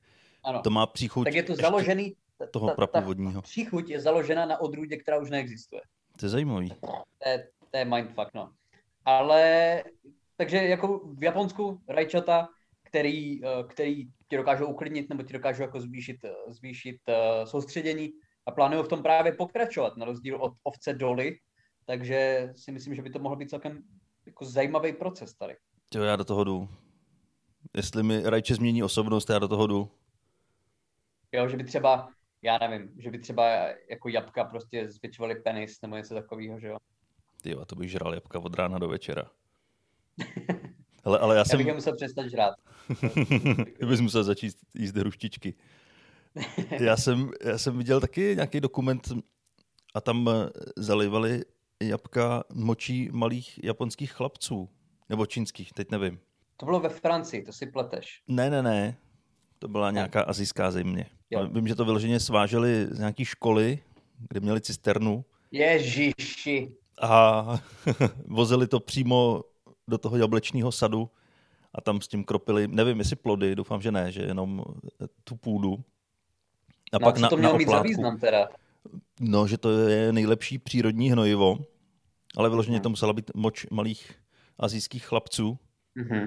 Ano. 0.44 0.62
to 0.62 0.70
má 0.70 0.86
příchuť 0.86 1.24
tak 1.24 1.34
je 1.34 1.42
to 1.42 1.56
založený, 1.56 2.16
ta, 2.38 2.46
toho 2.46 2.66
ta, 2.66 2.72
ta 2.72 2.76
prapůvodního. 2.76 3.42
příchuť 3.42 3.90
je 3.90 4.00
založena 4.00 4.46
na 4.46 4.60
odrůdě, 4.60 4.96
která 4.96 5.18
už 5.18 5.30
neexistuje. 5.30 5.82
To 6.18 6.26
je 6.26 6.30
zajímavý. 6.30 6.68
To 6.68 7.28
je, 7.28 7.48
to 7.70 7.78
je 7.78 7.84
mindfuck, 7.84 8.34
no. 8.34 8.52
Ale, 9.04 9.82
takže 10.42 10.56
jako 10.56 11.00
v 11.04 11.24
Japonsku 11.24 11.80
rajčata, 11.88 12.48
který, 12.82 13.44
eh, 13.44 13.64
který 13.68 14.06
ti 14.28 14.36
dokážou 14.36 14.66
uklidnit 14.66 15.08
nebo 15.08 15.22
ti 15.22 15.32
dokážou 15.32 15.62
jako 15.62 15.80
zvýšit, 15.80 16.24
eh, 16.24 16.52
zvýšit 16.52 16.96
uh, 17.08 17.44
soustředění 17.44 18.10
a 18.46 18.50
plánují 18.50 18.84
v 18.84 18.88
tom 18.88 19.02
právě 19.02 19.32
pokračovat, 19.32 19.96
na 19.96 20.04
rozdíl 20.04 20.36
od 20.36 20.52
ovce 20.62 20.94
doly, 20.94 21.38
takže 21.86 22.52
si 22.56 22.72
myslím, 22.72 22.94
že 22.94 23.02
by 23.02 23.10
to 23.10 23.18
mohl 23.18 23.36
být 23.36 23.50
celkem 23.50 23.82
jako 24.26 24.44
zajímavý 24.44 24.92
proces 24.92 25.34
tady. 25.34 25.56
Jo, 25.94 26.02
já 26.02 26.16
do 26.16 26.24
toho 26.24 26.44
jdu. 26.44 26.68
Jestli 27.76 28.02
mi 28.02 28.22
rajče 28.22 28.54
změní 28.54 28.82
osobnost, 28.82 29.30
já 29.30 29.38
do 29.38 29.48
toho 29.48 29.66
jdu. 29.66 29.90
Jo, 31.32 31.48
že 31.48 31.56
by 31.56 31.64
třeba, 31.64 32.08
já 32.42 32.58
nevím, 32.58 32.92
že 32.98 33.10
by 33.10 33.18
třeba 33.18 33.48
jako 33.90 34.08
jabka 34.08 34.44
prostě 34.44 34.90
zvětšovaly 34.90 35.34
penis 35.34 35.82
nebo 35.82 35.96
něco 35.96 36.14
takového, 36.14 36.60
že 36.60 36.66
jo. 36.66 36.76
Ty 37.42 37.50
jo, 37.50 37.64
to 37.64 37.76
bych 37.76 37.90
žral 37.90 38.14
jabka 38.14 38.38
od 38.38 38.54
rána 38.54 38.78
do 38.78 38.88
večera. 38.88 39.30
Ale, 41.04 41.18
ale 41.18 41.34
já 41.34 41.38
Já 41.38 41.44
jsem... 41.44 41.58
bych 41.58 41.66
je 41.66 41.74
musel 41.74 41.96
přestat 41.96 42.26
žrát. 42.28 42.54
Ty 43.78 43.86
bys 43.86 44.00
musel 44.00 44.24
začít 44.24 44.54
jíst 44.74 44.96
hruštičky. 44.96 45.54
Já 46.80 46.96
jsem, 46.96 47.30
já 47.44 47.58
jsem 47.58 47.78
viděl 47.78 48.00
taky 48.00 48.32
nějaký 48.34 48.60
dokument 48.60 49.08
a 49.94 50.00
tam 50.00 50.30
zalivali 50.76 51.44
jabka 51.82 52.44
močí 52.54 53.08
malých 53.12 53.64
japonských 53.64 54.12
chlapců. 54.12 54.68
Nebo 55.08 55.26
čínských, 55.26 55.72
teď 55.72 55.90
nevím. 55.90 56.18
To 56.56 56.66
bylo 56.66 56.80
ve 56.80 56.88
Francii, 56.88 57.42
to 57.42 57.52
si 57.52 57.66
pleteš. 57.66 58.22
Ne, 58.28 58.50
ne, 58.50 58.62
ne. 58.62 58.96
To 59.58 59.68
byla 59.68 59.90
nějaká 59.90 60.22
azijská 60.22 60.70
země. 60.70 61.06
Jo. 61.30 61.48
Vím, 61.48 61.68
že 61.68 61.74
to 61.74 61.84
vyloženě 61.84 62.20
sváželi 62.20 62.86
z 62.90 62.98
nějaký 62.98 63.24
školy, 63.24 63.78
kde 64.28 64.40
měli 64.40 64.60
cisternu 64.60 65.24
Ježiši. 65.50 66.72
a 67.02 67.44
vozili 68.26 68.66
to 68.68 68.80
přímo 68.80 69.42
do 69.88 69.98
toho 69.98 70.16
jablečního 70.16 70.72
sadu 70.72 71.10
a 71.74 71.80
tam 71.80 72.00
s 72.00 72.08
tím 72.08 72.24
kropili, 72.24 72.68
nevím, 72.68 72.98
jestli 72.98 73.16
plody, 73.16 73.54
doufám, 73.54 73.82
že 73.82 73.92
ne, 73.92 74.12
že 74.12 74.22
jenom 74.22 74.64
tu 75.24 75.36
půdu. 75.36 75.84
A 76.92 76.98
No, 77.00 77.12
co 77.12 77.28
to 77.28 77.36
mělo 77.36 77.58
mít 77.58 77.68
za 77.68 77.82
význam 77.82 78.18
teda? 78.18 78.48
No, 79.20 79.46
že 79.46 79.58
to 79.58 79.70
je 79.88 80.12
nejlepší 80.12 80.58
přírodní 80.58 81.10
hnojivo, 81.12 81.58
ale 82.36 82.48
vyloženě 82.48 82.76
Mhm. 82.76 82.82
to 82.82 82.88
musela 82.90 83.12
být 83.12 83.30
moč 83.34 83.66
malých 83.70 84.12
azijských 84.58 85.04
chlapců 85.06 85.58
Mhm. 85.94 86.26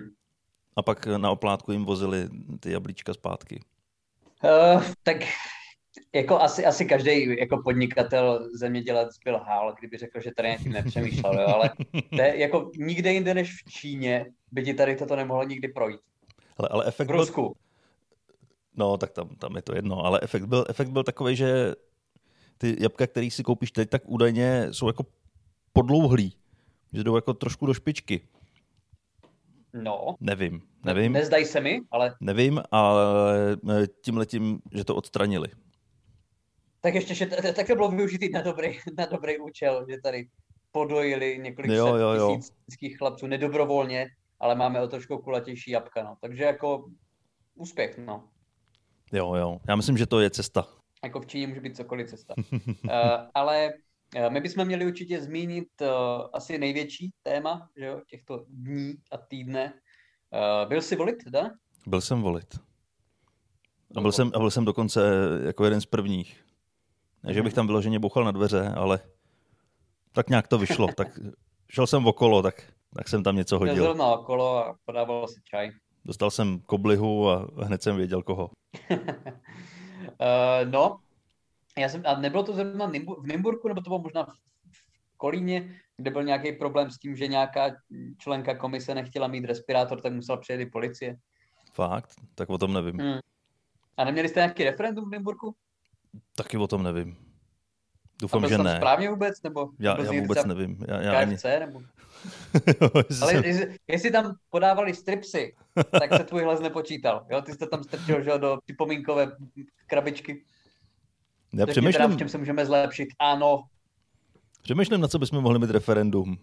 a 0.76 0.82
pak 0.82 1.06
na 1.08 1.32
oplátku 1.32 1.72
jim 1.72 1.86
vozili 1.86 2.30
ty 2.60 2.72
jablíčka 2.72 3.14
zpátky. 3.14 3.64
Uh, 4.44 4.84
tak 5.04 5.18
jako 6.16 6.40
asi, 6.42 6.66
asi 6.66 6.86
každý 6.86 7.38
jako 7.40 7.62
podnikatel, 7.64 8.50
zemědělec 8.54 9.10
byl 9.24 9.38
hál, 9.38 9.76
kdyby 9.80 9.98
řekl, 9.98 10.22
že 10.22 10.32
tady 10.38 10.56
tím 10.64 10.72
nepřemýšlel, 10.72 11.34
jo? 11.34 11.48
ale 11.48 11.70
to 12.10 12.22
je 12.22 12.40
jako 12.40 12.72
nikde 12.78 13.14
jinde 13.14 13.34
než 13.34 13.64
v 13.64 13.72
Číně 13.72 14.26
by 14.52 14.64
ti 14.64 14.74
tady 14.74 14.96
toto 14.96 15.16
nemohlo 15.16 15.44
nikdy 15.44 15.68
projít. 15.68 16.00
Ale, 16.58 16.70
ale 16.70 16.86
efekt 16.86 17.08
V 17.08 17.12
byl, 17.12 17.20
Rusku. 17.20 17.56
no, 18.76 18.98
tak 18.98 19.12
tam, 19.12 19.30
tam 19.30 19.56
je 19.56 19.62
to 19.62 19.76
jedno, 19.76 20.06
ale 20.06 20.20
efekt 20.24 20.46
byl, 20.46 20.66
efekt 20.70 20.90
byl 20.90 21.04
takový, 21.04 21.36
že 21.36 21.74
ty 22.58 22.76
jabka, 22.80 23.08
který 23.08 23.32
si 23.32 23.44
koupíš 23.44 23.72
teď, 23.72 23.90
tak 23.90 24.02
údajně 24.06 24.68
jsou 24.72 24.88
jako 24.88 25.06
podlouhlý, 25.74 26.34
že 26.94 27.04
jdou 27.04 27.16
jako 27.16 27.34
trošku 27.34 27.66
do 27.66 27.74
špičky. 27.74 28.22
No, 29.74 30.16
Nevím, 30.20 30.62
nevím, 30.86 31.12
nezdají 31.14 31.46
se 31.46 31.62
mi, 31.62 31.82
ale 31.92 32.16
nevím, 32.20 32.62
ale 32.72 33.58
tím 34.02 34.18
letím, 34.18 34.60
že 34.72 34.84
to 34.84 34.96
odstranili. 34.96 35.48
Tak 36.86 36.96
ještě, 36.96 37.15
že 37.15 37.25
to 37.25 37.54
také 37.54 37.75
bylo 37.75 37.92
využitý 37.92 38.30
na 38.30 38.42
dobrý, 38.42 38.80
na 38.98 39.06
dobrý 39.06 39.39
účel, 39.39 39.86
že 39.89 40.01
tady 40.01 40.30
podojili 40.72 41.39
několik 41.42 41.72
jo, 41.72 41.86
set 41.86 42.01
jo, 42.01 42.10
jo. 42.10 42.39
tisíc 42.65 42.98
chlapců 42.98 43.27
nedobrovolně, 43.27 44.08
ale 44.39 44.56
máme 44.56 44.82
o 44.82 44.88
trošku 44.88 45.18
kulatější 45.18 45.72
jabka, 45.72 46.04
no. 46.04 46.18
Takže 46.22 46.44
jako 46.44 46.86
úspěch, 47.56 47.98
no. 47.98 48.30
Jo, 49.13 49.36
jo. 49.36 49.60
Já 49.68 49.75
myslím, 49.75 49.98
že 49.98 50.06
to 50.06 50.20
je 50.20 50.30
cesta. 50.30 50.68
Jako 51.04 51.20
v 51.20 51.25
Číně 51.25 51.48
může 51.48 51.62
být 51.62 51.75
cokoliv 51.75 52.10
cesta. 52.10 52.34
uh, 52.38 52.70
ale 53.34 53.74
uh, 54.15 54.30
my 54.30 54.42
bychom 54.42 54.65
měli 54.65 54.86
určitě 54.86 55.22
zmínit 55.22 55.68
uh, 55.82 55.88
asi 56.34 56.58
největší 56.58 57.13
téma 57.24 57.70
že 57.77 57.86
jo, 57.86 58.01
těchto 58.08 58.46
dní 58.48 58.94
a 59.12 59.18
týdne. 59.18 59.74
Uh, 59.74 60.70
byl 60.70 60.82
jsi 60.82 60.96
volit, 60.96 61.18
da? 61.30 61.50
Byl 61.88 62.01
jsem 62.01 62.22
volit. 62.22 62.60
A 63.98 64.01
byl, 64.01 64.12
jsem, 64.12 64.32
a 64.36 64.39
byl 64.39 64.51
jsem 64.51 64.65
dokonce 64.65 65.01
jako 65.46 65.63
jeden 65.63 65.82
z 65.82 65.86
prvních. 65.86 66.45
Ne, 67.25 67.34
že 67.34 67.41
bych 67.41 67.53
tam 67.53 67.67
vyloženě 67.67 68.00
bouchal 68.00 68.24
na 68.24 68.32
dveře, 68.32 68.74
ale 68.75 69.00
tak 70.12 70.29
nějak 70.29 70.48
to 70.48 70.58
vyšlo. 70.58 70.88
tak 70.88 71.08
šel 71.70 71.88
jsem 71.88 72.08
okolo, 72.08 72.41
tak, 72.41 72.72
tak 72.98 73.08
jsem 73.08 73.24
tam 73.24 73.36
něco 73.36 73.60
hodil. 73.60 73.84
Jel 73.84 74.01
okolo 74.01 74.65
a 74.65 74.75
podával 74.86 75.27
si 75.27 75.41
čaj. 75.44 75.72
Dostal 76.05 76.32
jsem 76.32 76.60
koblihu 76.60 77.29
a 77.29 77.48
hned 77.63 77.84
jsem 77.84 77.98
věděl 77.98 78.24
koho. 78.24 78.50
uh, 78.91 79.00
no, 80.72 81.00
já 81.77 81.89
jsem, 81.89 82.01
a 82.05 82.20
nebylo 82.20 82.44
to 82.44 82.53
zrovna 82.53 82.86
v 83.20 83.27
Nymburku, 83.27 83.67
nebo 83.67 83.82
to 83.82 83.89
bylo 83.89 84.00
možná 84.00 84.24
v 84.24 85.17
Kolíně, 85.17 85.75
kde 85.98 86.12
byl 86.12 86.24
nějaký 86.24 86.51
problém 86.51 86.91
s 86.91 86.98
tím, 86.98 87.15
že 87.15 87.27
nějaká 87.27 87.75
členka 88.17 88.55
komise 88.55 88.96
nechtěla 88.96 89.27
mít 89.27 89.46
respirátor, 89.46 90.01
tak 90.01 90.13
musela 90.13 90.38
přijet 90.38 90.62
i 90.62 90.65
policie. 90.65 91.17
Fakt? 91.74 92.10
Tak 92.36 92.50
o 92.50 92.58
tom 92.58 92.74
nevím. 92.74 93.00
Hmm. 93.00 93.20
A 93.98 94.03
neměli 94.03 94.29
jste 94.29 94.39
nějaký 94.39 94.63
referendum 94.63 95.10
v 95.10 95.12
Nymburku? 95.12 95.55
Taky 96.36 96.58
o 96.58 96.68
tom 96.68 96.84
nevím. 96.84 97.18
Doufám, 98.22 98.48
že 98.48 98.58
ne. 98.58 98.76
správně 98.78 99.10
vůbec? 99.10 99.42
Nebo 99.44 99.70
já, 99.80 100.02
já 100.02 100.22
vůbec 100.22 100.46
nevím. 100.46 100.78
Já, 100.88 101.02
já 101.02 101.26
KFC, 101.26 101.46
ani... 101.46 101.60
nebo... 101.60 101.82
Ale 103.22 103.34
jestli, 103.34 103.78
jestli 103.88 104.12
tam 104.12 104.36
podávali 104.50 104.94
stripsy, 104.94 105.56
tak 106.00 106.14
se 106.18 106.24
tvůj 106.24 106.44
hlas 106.44 106.60
nepočítal. 106.60 107.26
Jo? 107.30 107.42
Ty 107.42 107.54
jste 107.54 107.68
tam 107.68 107.84
strčil 107.84 108.24
že, 108.24 108.38
do 108.38 108.58
připomínkové 108.66 109.32
krabičky. 109.88 110.44
Já 111.54 111.66
přemýšlím... 111.66 112.12
v 112.12 112.18
čem 112.18 112.30
se 112.30 112.38
můžeme 112.38 112.66
zlepšit. 112.66 113.08
Ano. 113.20 113.64
Přemýšlím, 114.62 115.02
na 115.02 115.08
co 115.08 115.20
bychom 115.20 115.42
mohli 115.42 115.60
mít 115.60 115.70
referendum. 115.70 116.38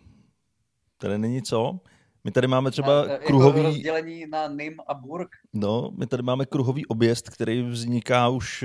Tady 0.99 1.19
není 1.19 1.43
co. 1.43 1.81
My 2.25 2.31
tady 2.31 2.47
máme 2.47 2.71
třeba 2.71 3.07
na, 3.07 3.13
jako 3.13 3.27
kruhový... 3.27 3.59
Jako 3.59 3.69
rozdělení 3.69 4.27
na 4.27 4.49
Nym 4.49 4.75
a 4.87 4.95
Burg. 4.95 5.29
No, 5.53 5.91
my 5.99 6.07
tady 6.07 6.23
máme 6.23 6.47
kruhový 6.47 6.87
objezd, 6.87 7.31
který 7.31 7.63
vzniká 7.63 8.29
už, 8.29 8.65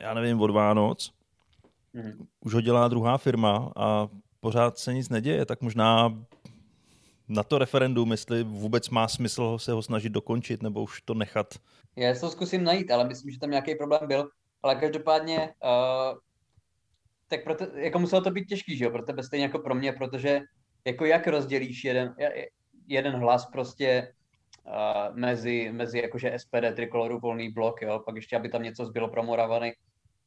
já 0.00 0.14
nevím, 0.14 0.40
od 0.40 0.50
Vánoc. 0.50 1.12
Mm. 1.92 2.26
Už 2.40 2.54
ho 2.54 2.60
dělá 2.60 2.88
druhá 2.88 3.18
firma 3.18 3.72
a 3.76 4.08
pořád 4.40 4.78
se 4.78 4.94
nic 4.94 5.08
neděje, 5.08 5.46
tak 5.46 5.60
možná 5.60 6.18
na 7.28 7.42
to 7.42 7.58
referendum, 7.58 8.10
jestli 8.10 8.42
vůbec 8.42 8.88
má 8.90 9.08
smysl 9.08 9.58
se 9.58 9.72
ho 9.72 9.82
snažit 9.82 10.12
dokončit, 10.12 10.62
nebo 10.62 10.82
už 10.82 11.00
to 11.00 11.14
nechat. 11.14 11.54
Já 11.96 12.14
se 12.14 12.20
to 12.20 12.30
zkusím 12.30 12.64
najít, 12.64 12.90
ale 12.90 13.08
myslím, 13.08 13.30
že 13.30 13.38
tam 13.38 13.50
nějaký 13.50 13.74
problém 13.74 14.00
byl. 14.06 14.30
Ale 14.62 14.74
každopádně, 14.74 15.38
uh, 15.38 16.18
tak 17.28 17.44
proto, 17.44 17.64
jako 17.74 17.98
muselo 17.98 18.22
to 18.22 18.30
být 18.30 18.48
těžký, 18.48 18.76
že 18.76 18.84
jo, 18.84 18.90
pro 18.90 19.02
tebe 19.02 19.22
stejně 19.22 19.44
jako 19.44 19.58
pro 19.58 19.74
mě, 19.74 19.92
protože 19.92 20.40
jako 20.84 21.04
jak 21.04 21.26
rozdělíš 21.26 21.84
jeden, 21.84 22.14
jeden 22.86 23.16
hlas 23.16 23.46
prostě 23.46 24.14
uh, 24.66 25.16
mezi, 25.16 25.72
mezi 25.72 25.98
jakože 25.98 26.38
SPD, 26.38 26.74
Trikoloru, 26.74 27.18
Volný 27.18 27.50
blok, 27.50 27.82
jo, 27.82 28.02
pak 28.06 28.16
ještě, 28.16 28.36
aby 28.36 28.48
tam 28.48 28.62
něco 28.62 28.86
zbylo 28.86 29.08
pro 29.08 29.22
Moravany. 29.22 29.74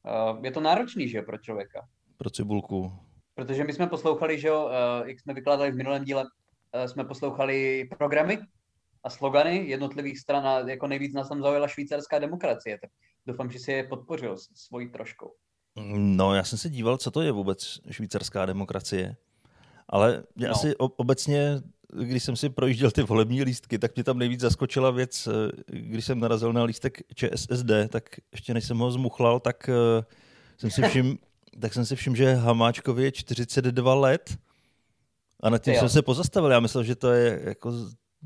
Uh, 0.03 0.45
je 0.45 0.51
to 0.51 0.62
náročný, 0.62 1.10
že 1.10 1.22
pro 1.22 1.38
člověka. 1.38 1.88
Pro 2.17 2.29
cibulku. 2.29 2.91
Protože 3.36 3.63
my 3.63 3.74
jsme 3.74 3.88
poslouchali, 3.88 4.39
že 4.39 4.48
jo, 4.48 4.65
uh, 4.65 5.07
jak 5.07 5.19
jsme 5.19 5.33
vykládali 5.33 5.72
v 5.72 5.75
minulém 5.75 6.03
díle, 6.03 6.24
uh, 6.24 6.86
jsme 6.86 7.03
poslouchali 7.03 7.88
programy 7.98 8.39
a 9.03 9.10
slogany 9.10 9.67
jednotlivých 9.67 10.19
stran 10.19 10.48
a 10.48 10.60
jako 10.60 10.88
nejvíc 10.88 11.13
nás 11.13 11.29
tam 11.29 11.41
zaujala 11.41 11.67
švýcarská 11.67 12.19
demokracie, 12.19 12.79
tak 12.81 12.89
doufám, 13.25 13.51
že 13.51 13.60
si 13.60 13.72
je 13.72 13.83
podpořil 13.83 14.38
svojí 14.55 14.89
troškou. 14.91 15.31
No, 15.95 16.36
já 16.36 16.43
jsem 16.43 16.57
se 16.57 16.69
díval, 16.69 16.98
co 16.98 17.12
to 17.12 17.22
je 17.22 17.31
vůbec 17.31 17.79
švýcarská 17.91 18.45
demokracie. 18.45 19.15
Ale 19.89 20.24
mě 20.36 20.48
no. 20.48 20.51
asi 20.51 20.75
obecně, 20.77 21.62
když 22.01 22.23
jsem 22.23 22.35
si 22.35 22.50
projížděl 22.50 22.91
ty 22.91 23.03
volební 23.03 23.43
lístky, 23.43 23.79
tak 23.79 23.95
mě 23.95 24.03
tam 24.03 24.17
nejvíc 24.17 24.39
zaskočila 24.39 24.91
věc, 24.91 25.27
eh, 25.27 25.51
když 25.67 26.05
jsem 26.05 26.19
narazil 26.19 26.53
na 26.53 26.63
lístek 26.63 27.01
ČSSD, 27.15 27.71
tak 27.89 28.03
ještě 28.31 28.53
než 28.53 28.65
jsem 28.65 28.77
ho 28.77 28.91
zmuchlal, 28.91 29.39
tak 29.39 29.69
uh, 29.69 30.03
jsem 30.57 30.71
si 30.71 30.81
všiml, 30.81 31.15
tak 31.59 31.73
jsem 31.73 31.85
si 31.85 31.95
všiml, 31.95 32.15
že 32.15 32.33
Hamáčkovi 32.33 33.03
je 33.03 33.12
42 33.12 33.95
let 33.95 34.38
a 35.43 35.50
nad 35.50 35.57
tím 35.57 35.75
jsem 35.75 35.89
se 35.89 36.01
pozastavil. 36.01 36.51
Já 36.51 36.59
myslel, 36.59 36.83
že 36.83 36.95
to 36.95 37.12
je 37.12 37.41
jako, 37.43 37.73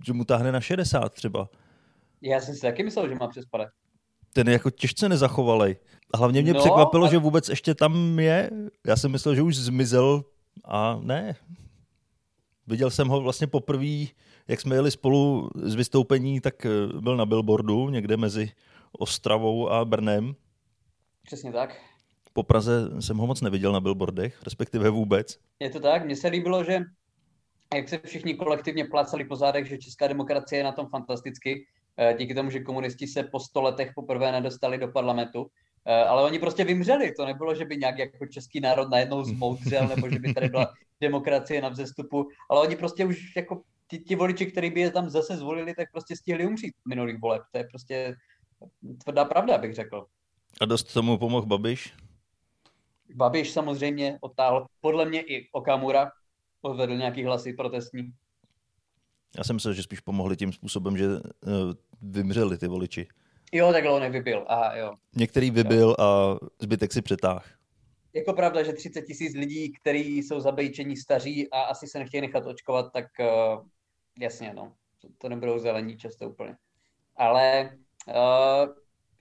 že 0.06 0.14
mu 0.14 0.26
táhne 0.26 0.52
na 0.52 0.62
60 0.62 1.14
třeba. 1.14 1.50
Já 2.22 2.42
jsem 2.42 2.56
si 2.56 2.62
taky 2.62 2.84
myslel, 2.84 3.10
že 3.10 3.16
má 3.16 3.28
přes 3.28 3.46
Ten 4.34 4.48
je 4.48 4.54
jako 4.54 4.70
těžce 4.70 5.10
nezachovalej. 5.10 5.76
A 6.14 6.18
hlavně 6.18 6.42
mě 6.42 6.54
no, 6.54 6.60
překvapilo, 6.60 7.06
a... 7.06 7.10
že 7.10 7.18
vůbec 7.18 7.50
ještě 7.50 7.76
tam 7.76 8.20
je. 8.20 8.50
Já 8.88 8.96
jsem 8.96 9.12
myslel, 9.12 9.36
že 9.36 9.42
už 9.42 9.56
zmizel 9.56 10.24
a 10.66 11.00
ne. 11.02 11.36
Viděl 12.68 12.92
jsem 12.92 13.08
ho 13.08 13.22
vlastně 13.22 13.48
poprvé, 13.48 14.06
jak 14.48 14.62
jsme 14.62 14.76
jeli 14.76 14.92
spolu 14.92 15.50
z 15.56 15.76
vystoupení, 15.76 16.42
tak 16.42 16.66
eh, 16.66 16.70
byl 17.02 17.18
na 17.18 17.26
billboardu 17.26 17.90
někde 17.90 18.18
mezi 18.18 18.52
Ostravou 18.92 19.70
a 19.70 19.86
Brnem. 19.86 20.36
Přesně 21.24 21.52
tak. 21.52 21.82
Po 22.34 22.44
Praze 22.44 23.02
jsem 23.02 23.18
ho 23.18 23.28
moc 23.28 23.42
neviděl 23.42 23.72
na 23.72 23.80
billboardech, 23.80 24.44
respektive 24.44 24.90
vůbec. 24.90 25.40
Je 25.60 25.70
to 25.70 25.80
tak, 25.80 26.06
mně 26.06 26.16
se 26.16 26.28
líbilo, 26.28 26.64
že 26.64 26.80
jak 27.76 27.90
se 27.90 28.00
všichni 28.06 28.34
kolektivně 28.34 28.86
plácali 28.86 29.26
po 29.26 29.36
zádech, 29.36 29.68
že 29.68 29.78
česká 29.78 30.08
demokracie 30.08 30.60
je 30.60 30.64
na 30.64 30.72
tom 30.72 30.88
fantasticky, 30.88 31.66
eh, 31.98 32.16
díky 32.20 32.36
tomu, 32.36 32.50
že 32.50 32.60
komunisti 32.60 33.08
se 33.08 33.24
po 33.24 33.40
sto 33.40 33.62
letech 33.62 33.92
poprvé 33.96 34.32
nedostali 34.32 34.78
do 34.78 34.88
parlamentu, 34.88 35.48
ale 35.94 36.24
oni 36.24 36.40
prostě 36.40 36.64
vymřeli. 36.64 37.12
To 37.12 37.26
nebylo, 37.26 37.56
že 37.56 37.66
by 37.66 37.78
nějak 37.78 37.98
jako 37.98 38.26
český 38.26 38.60
národ 38.60 38.90
najednou 38.90 39.24
zmoudřel, 39.24 39.88
nebo 39.88 40.10
že 40.10 40.20
by 40.20 40.34
tady 40.34 40.50
byla 40.50 40.74
demokracie 41.02 41.62
na 41.62 41.70
vzestupu, 41.70 42.28
ale 42.50 42.62
oni 42.62 42.76
prostě 42.76 43.06
už 43.06 43.36
jako 43.36 43.62
ti, 43.88 44.00
ti 44.00 44.16
voliči, 44.16 44.46
kteří 44.46 44.70
by 44.70 44.82
je 44.82 44.92
tam 44.92 45.10
zase 45.10 45.38
zvolili, 45.38 45.76
tak 45.76 45.92
prostě 45.92 46.16
stihli 46.16 46.48
umřít 46.48 46.74
v 46.86 46.90
minulých 46.90 47.22
voleb. 47.22 47.42
To 47.52 47.58
je 47.58 47.64
prostě 47.64 48.16
tvrdá 49.04 49.26
pravda, 49.26 49.58
bych 49.58 49.74
řekl. 49.76 50.06
A 50.62 50.66
dost 50.66 50.94
tomu 50.94 51.18
pomohl 51.18 51.46
Babiš? 51.46 51.94
Babiš 53.16 53.52
samozřejmě 53.52 54.18
otáhl. 54.22 54.66
Podle 54.82 55.06
mě 55.06 55.22
i 55.22 55.50
Okamura 55.52 56.12
odvedl 56.62 56.98
nějaký 56.98 57.24
hlasy 57.24 57.54
protestní. 57.54 58.12
Já 59.38 59.44
jsem 59.44 59.56
myslel, 59.56 59.74
že 59.74 59.84
spíš 59.84 60.00
pomohli 60.00 60.38
tím 60.38 60.54
způsobem, 60.54 60.98
že 60.98 61.08
uh, 61.08 61.20
vymřeli 62.02 62.58
ty 62.58 62.68
voliči. 62.68 63.08
Jo, 63.52 63.72
takhle 63.72 63.92
on 63.92 64.12
vybil, 64.12 64.46
aha, 64.48 64.76
jo. 64.76 64.94
Některý 65.16 65.52
vybil 65.52 65.90
jo. 65.90 66.06
a 66.06 66.38
zbytek 66.60 66.94
si 66.94 67.02
přetáh. 67.02 67.54
Jako 68.14 68.34
pravda, 68.34 68.64
že 68.64 68.74
30 68.74 69.02
tisíc 69.02 69.36
lidí, 69.36 69.74
kteří 69.74 70.18
jsou 70.18 70.40
zabejčení 70.40 70.98
staří 70.98 71.52
a 71.52 71.62
asi 71.62 71.88
se 71.88 72.00
nechtějí 72.00 72.22
nechat 72.22 72.46
očkovat, 72.46 72.94
tak 72.94 73.06
uh, 73.20 73.66
jasně, 74.20 74.54
no. 74.54 74.74
To, 75.02 75.08
to 75.18 75.30
nebudou 75.30 75.60
zelení 75.60 75.98
často 75.98 76.30
úplně. 76.30 76.56
Ale 77.16 77.78
uh, 78.08 78.74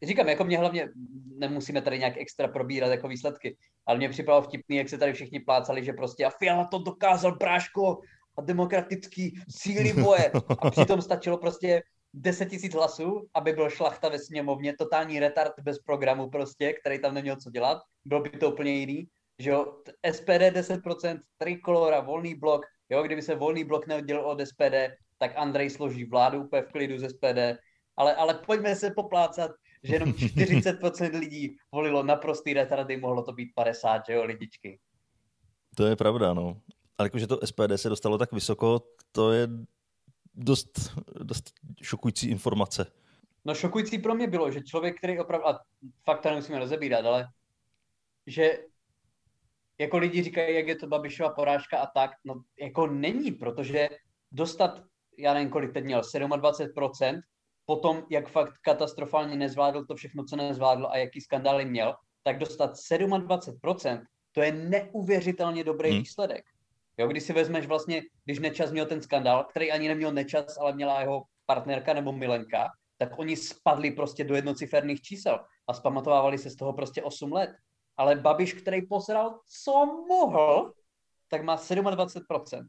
říkám, 0.03 0.29
jako 0.29 0.45
mě 0.45 0.59
hlavně 0.59 0.89
nemusíme 1.37 1.83
tady 1.83 1.99
nějak 1.99 2.17
extra 2.17 2.49
probírat 2.49 2.91
jako 2.91 3.09
výsledky, 3.09 3.57
ale 3.87 3.99
mě 3.99 4.09
připadalo 4.09 4.43
vtipný, 4.43 4.77
jak 4.77 4.89
se 4.89 4.99
tady 4.99 5.13
všichni 5.13 5.41
plácali, 5.41 5.85
že 5.85 5.93
prostě 5.93 6.25
a 6.25 6.31
Fiala 6.31 6.65
to 6.65 6.79
dokázal, 6.79 7.37
bráško, 7.37 8.01
a 8.37 8.43
demokratický 8.43 9.41
síly 9.49 9.93
boje. 9.93 10.33
A 10.59 10.71
přitom 10.71 11.03
stačilo 11.03 11.39
prostě 11.39 11.83
10 12.17 12.47
tisíc 12.47 12.75
hlasů, 12.75 13.29
aby 13.35 13.53
byl 13.53 13.71
šlachta 13.71 14.09
ve 14.09 14.19
sněmovně, 14.19 14.77
totální 14.77 15.21
retard 15.21 15.53
bez 15.63 15.79
programu 15.79 16.31
prostě, 16.31 16.73
který 16.73 16.99
tam 16.99 17.15
neměl 17.15 17.37
co 17.37 17.51
dělat, 17.51 17.79
bylo 18.05 18.21
by 18.21 18.31
to 18.31 18.51
úplně 18.51 18.73
jiný, 18.73 19.09
že 19.39 19.51
jo, 19.51 19.77
SPD 20.13 20.51
10%, 20.51 21.21
trikolora, 21.39 22.01
volný 22.01 22.35
blok, 22.35 22.67
jo, 22.91 23.03
kdyby 23.03 23.23
se 23.23 23.35
volný 23.35 23.65
blok 23.65 23.87
neoddělil 23.87 24.23
od 24.23 24.41
SPD, 24.41 24.97
tak 25.19 25.33
Andrej 25.37 25.71
složí 25.71 26.05
vládu 26.05 26.43
úplně 26.43 26.63
v 26.63 26.73
klidu 26.73 26.99
z 26.99 27.09
SPD, 27.09 27.61
ale, 27.97 28.15
ale 28.15 28.35
pojďme 28.35 28.77
se 28.77 28.91
poplácat, 28.91 29.51
že 29.83 29.95
jenom 29.95 30.11
40% 30.11 31.19
lidí 31.19 31.57
volilo 31.73 32.03
naprostý 32.03 32.53
retardy, 32.53 32.97
mohlo 32.97 33.23
to 33.23 33.33
být 33.33 33.53
50, 33.55 34.03
že 34.07 34.13
jo, 34.13 34.25
lidičky. 34.25 34.79
To 35.77 35.87
je 35.87 35.97
pravda, 35.97 36.35
no. 36.35 36.61
Ale 36.99 37.07
jakože 37.07 37.27
to 37.27 37.47
SPD 37.47 37.77
se 37.77 37.89
dostalo 37.89 38.19
tak 38.19 38.33
vysoko, 38.33 38.81
to 39.13 39.33
je 39.33 39.49
dost, 40.37 40.99
dost 41.21 41.53
šokující 41.83 42.31
informace. 42.31 42.93
No 43.45 43.55
šokující 43.55 43.99
pro 43.99 44.15
mě 44.15 44.27
bylo, 44.27 44.51
že 44.51 44.63
člověk, 44.63 44.99
který 44.99 45.19
opravdu, 45.19 45.49
a 45.49 45.61
fakt 46.05 46.21
to 46.21 46.29
nemusíme 46.29 46.59
rozebírat, 46.59 47.07
ale 47.07 47.29
že 48.27 48.59
jako 49.79 49.99
lidi 49.99 50.23
říkají, 50.23 50.57
jak 50.57 50.69
je 50.69 50.77
to 50.77 50.87
Babišova 50.87 51.31
porážka 51.31 51.79
a 51.79 51.87
tak, 51.87 52.11
no 52.25 52.43
jako 52.61 52.87
není, 52.87 53.33
protože 53.33 53.89
dostat, 54.33 54.83
já 55.19 55.35
nevím, 55.35 55.51
kolik 55.51 55.73
teď 55.73 55.85
měl, 55.85 56.01
27%, 56.01 57.21
potom, 57.67 58.03
jak 58.11 58.29
fakt 58.29 58.55
katastrofálně 58.63 59.37
nezvládl 59.37 59.85
to 59.85 59.95
všechno, 59.95 60.25
co 60.25 60.37
nezvládl 60.37 60.87
a 60.87 60.97
jaký 60.97 61.21
skandály 61.21 61.65
měl, 61.65 61.95
tak 62.23 62.39
dostat 62.39 62.75
27%, 62.75 64.03
to 64.33 64.43
je 64.43 64.53
neuvěřitelně 64.53 65.65
dobrý 65.65 65.91
hmm. 65.91 65.99
výsledek. 65.99 66.45
Jo, 66.99 67.09
když 67.09 67.23
si 67.23 67.33
vezmeš 67.33 67.67
vlastně, 67.67 68.03
když 68.25 68.39
Nečas 68.39 68.73
měl 68.73 68.87
ten 68.87 69.03
skandál, 69.03 69.45
který 69.45 69.73
ani 69.73 69.89
neměl 69.89 70.13
Nečas, 70.13 70.59
ale 70.59 70.73
měla 70.73 71.01
jeho 71.01 71.23
partnerka 71.47 71.95
nebo 71.95 72.13
milenka, 72.13 72.69
tak 72.99 73.19
oni 73.19 73.37
spadli 73.37 73.91
prostě 73.91 74.25
do 74.25 74.35
jednociferných 74.35 75.03
čísel 75.03 75.39
a 75.69 75.75
zpamatovávali 75.75 76.39
se 76.39 76.51
z 76.51 76.57
toho 76.57 76.73
prostě 76.73 77.03
8 77.03 77.33
let. 77.33 77.51
Ale 77.97 78.17
Babiš, 78.17 78.53
který 78.53 78.87
posral, 78.87 79.39
co 79.63 79.87
mohl, 80.09 80.73
tak 81.29 81.43
má 81.43 81.57
27%. 81.57 82.67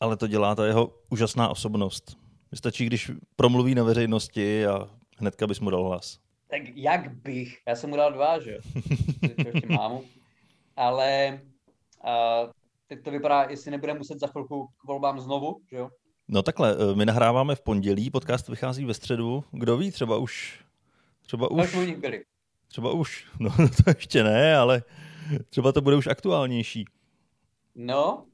Ale 0.00 0.16
to 0.16 0.26
dělá 0.26 0.54
ta 0.54 0.66
jeho 0.66 0.94
úžasná 1.10 1.48
osobnost. 1.48 2.16
Stačí, 2.54 2.86
když 2.86 3.10
promluví 3.36 3.74
na 3.74 3.84
veřejnosti 3.84 4.66
a 4.66 4.90
hnedka 5.18 5.46
bys 5.46 5.60
mu 5.60 5.70
dal 5.70 5.84
hlas. 5.84 6.18
Tak 6.48 6.62
jak 6.74 7.10
bych? 7.10 7.58
Já 7.68 7.76
jsem 7.76 7.90
mu 7.90 7.96
dal 7.96 8.12
dva, 8.12 8.40
že 8.40 8.52
jo? 8.52 8.60
ještě 9.46 9.68
mámu. 9.68 10.04
Ale 10.76 11.40
uh, 12.04 12.50
teď 12.88 13.02
to 13.02 13.10
vypadá, 13.10 13.42
jestli 13.42 13.70
nebude 13.70 13.94
muset 13.94 14.20
za 14.20 14.26
chvilku 14.26 14.66
k 14.66 14.84
volbám 14.84 15.20
znovu, 15.20 15.60
že 15.70 15.76
jo? 15.76 15.90
No 16.28 16.42
takhle, 16.42 16.76
eh, 16.78 16.94
my 16.94 17.06
nahráváme 17.06 17.54
v 17.54 17.60
pondělí, 17.60 18.10
podcast 18.10 18.48
vychází 18.48 18.84
ve 18.84 18.94
středu. 18.94 19.44
Kdo 19.52 19.76
ví, 19.76 19.90
třeba 19.90 20.16
už... 20.16 20.64
Třeba 21.22 21.50
už... 21.50 21.74
už 21.74 21.94
byli. 21.94 22.24
Třeba 22.68 22.92
už, 22.92 23.26
no 23.40 23.50
to 23.50 23.90
ještě 23.90 24.24
ne, 24.24 24.56
ale 24.56 24.82
třeba 25.50 25.72
to 25.72 25.80
bude 25.80 25.96
už 25.96 26.06
aktuálnější. 26.06 26.84
No. 27.74 28.26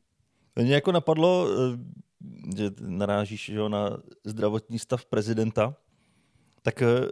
Mě 0.56 0.74
jako 0.74 0.92
napadlo, 0.92 1.48
eh, 1.50 1.78
že 2.56 2.70
narážíš 2.80 3.44
že, 3.44 3.68
na 3.68 3.96
zdravotní 4.24 4.78
stav 4.78 5.04
prezidenta, 5.04 5.76
tak 6.62 6.82
eh, 6.82 7.08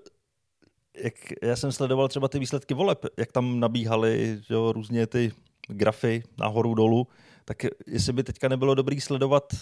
jak 0.96 1.14
já 1.42 1.56
jsem 1.56 1.72
sledoval 1.72 2.08
třeba 2.08 2.28
ty 2.28 2.38
výsledky 2.38 2.74
voleb, 2.74 3.06
jak 3.18 3.32
tam 3.32 3.60
nabíhaly 3.60 4.40
že, 4.48 4.54
různě 4.72 5.06
ty 5.06 5.32
grafy 5.72 6.22
nahoru 6.38 6.74
dolů, 6.74 7.06
tak 7.44 7.56
jestli 7.86 8.12
by 8.12 8.22
teďka 8.22 8.48
nebylo 8.48 8.74
dobrý 8.74 9.00
sledovat 9.00 9.52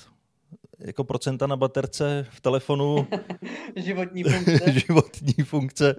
jako 0.78 1.04
procenta 1.04 1.46
na 1.46 1.56
baterce 1.56 2.26
v 2.30 2.40
telefonu 2.40 3.06
životní 3.76 4.22
funkce. 4.22 4.72
životní 4.86 5.44
funkce 5.44 5.96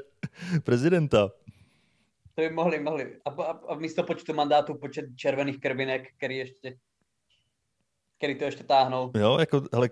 prezidenta. 0.64 1.32
To 2.36 2.42
by 2.42 2.50
mohli, 2.50 2.80
mohli. 2.80 3.18
A, 3.26 3.30
a, 3.30 3.60
a 3.68 3.76
místo 3.76 4.04
počtu 4.04 4.34
mandátů 4.34 4.76
počet 4.76 5.06
červených 5.16 5.60
krvinek, 5.60 6.08
který 6.18 6.38
ještě 6.38 6.78
který 8.18 8.36
to 8.36 8.44
ještě 8.44 8.64
táhnou. 8.64 9.12
Jo, 9.18 9.38
jako, 9.40 9.62
hele, 9.74 9.90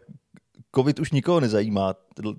covid 0.76 1.00
už 1.00 1.12
nikoho 1.12 1.40
nezajímá. 1.40 1.96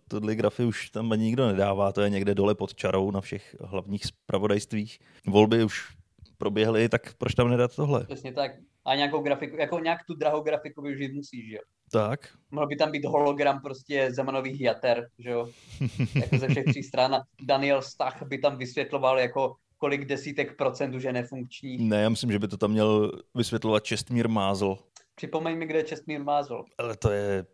Tohle 0.08 0.34
grafy 0.34 0.64
už 0.64 0.90
tam 0.90 1.12
ani 1.12 1.24
nikdo 1.24 1.46
nedává, 1.46 1.92
to 1.92 2.00
je 2.00 2.10
někde 2.10 2.34
dole 2.34 2.54
pod 2.54 2.74
čarou 2.74 3.10
na 3.10 3.20
všech 3.20 3.56
hlavních 3.60 4.04
zpravodajstvích. 4.04 4.98
Volby 5.26 5.64
už 5.64 5.96
proběhly, 6.40 6.88
tak 6.88 7.14
proč 7.18 7.34
tam 7.34 7.50
nedat 7.50 7.76
tohle? 7.76 8.04
Přesně 8.04 8.32
tak. 8.32 8.50
A 8.84 8.94
nějakou 8.94 9.22
grafiku, 9.22 9.56
jako 9.56 9.78
nějak 9.78 9.98
tu 10.06 10.14
drahou 10.14 10.42
grafiku 10.42 10.82
využít 10.82 11.12
musíš, 11.14 11.48
že 11.48 11.54
jo? 11.54 11.62
Tak. 11.92 12.28
Mohl 12.50 12.66
by 12.66 12.76
tam 12.76 12.90
být 12.90 13.04
hologram 13.04 13.60
prostě 13.62 14.12
Zemanových 14.12 14.60
jater, 14.60 15.08
že 15.18 15.30
jo? 15.30 15.48
jako 16.20 16.38
ze 16.38 16.48
všech 16.48 16.64
tří 16.64 16.82
stran. 16.82 17.20
Daniel 17.42 17.82
Stach 17.82 18.22
by 18.22 18.38
tam 18.38 18.58
vysvětloval 18.58 19.18
jako 19.18 19.56
kolik 19.78 20.04
desítek 20.04 20.56
procent 20.56 20.94
už 20.94 21.02
je 21.02 21.12
nefunkční. 21.12 21.88
Ne, 21.88 22.02
já 22.02 22.08
myslím, 22.08 22.32
že 22.32 22.38
by 22.38 22.48
to 22.48 22.56
tam 22.56 22.70
měl 22.70 23.12
vysvětlovat 23.34 23.84
Čestmír 23.84 24.28
Mázl. 24.28 24.78
Připomeň 25.14 25.58
mi, 25.58 25.66
kde 25.66 25.78
je 25.78 25.84
Čestmír 25.84 26.24
Mázl. 26.24 26.64
Ale 26.78 26.96
to 26.96 27.10
je 27.10 27.46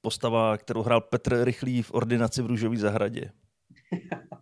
postava, 0.00 0.56
kterou 0.56 0.82
hrál 0.82 1.00
Petr 1.00 1.44
Rychlý 1.44 1.82
v 1.82 1.94
ordinaci 1.94 2.42
v 2.42 2.46
Růžové 2.46 2.76
zahradě. 2.76 3.30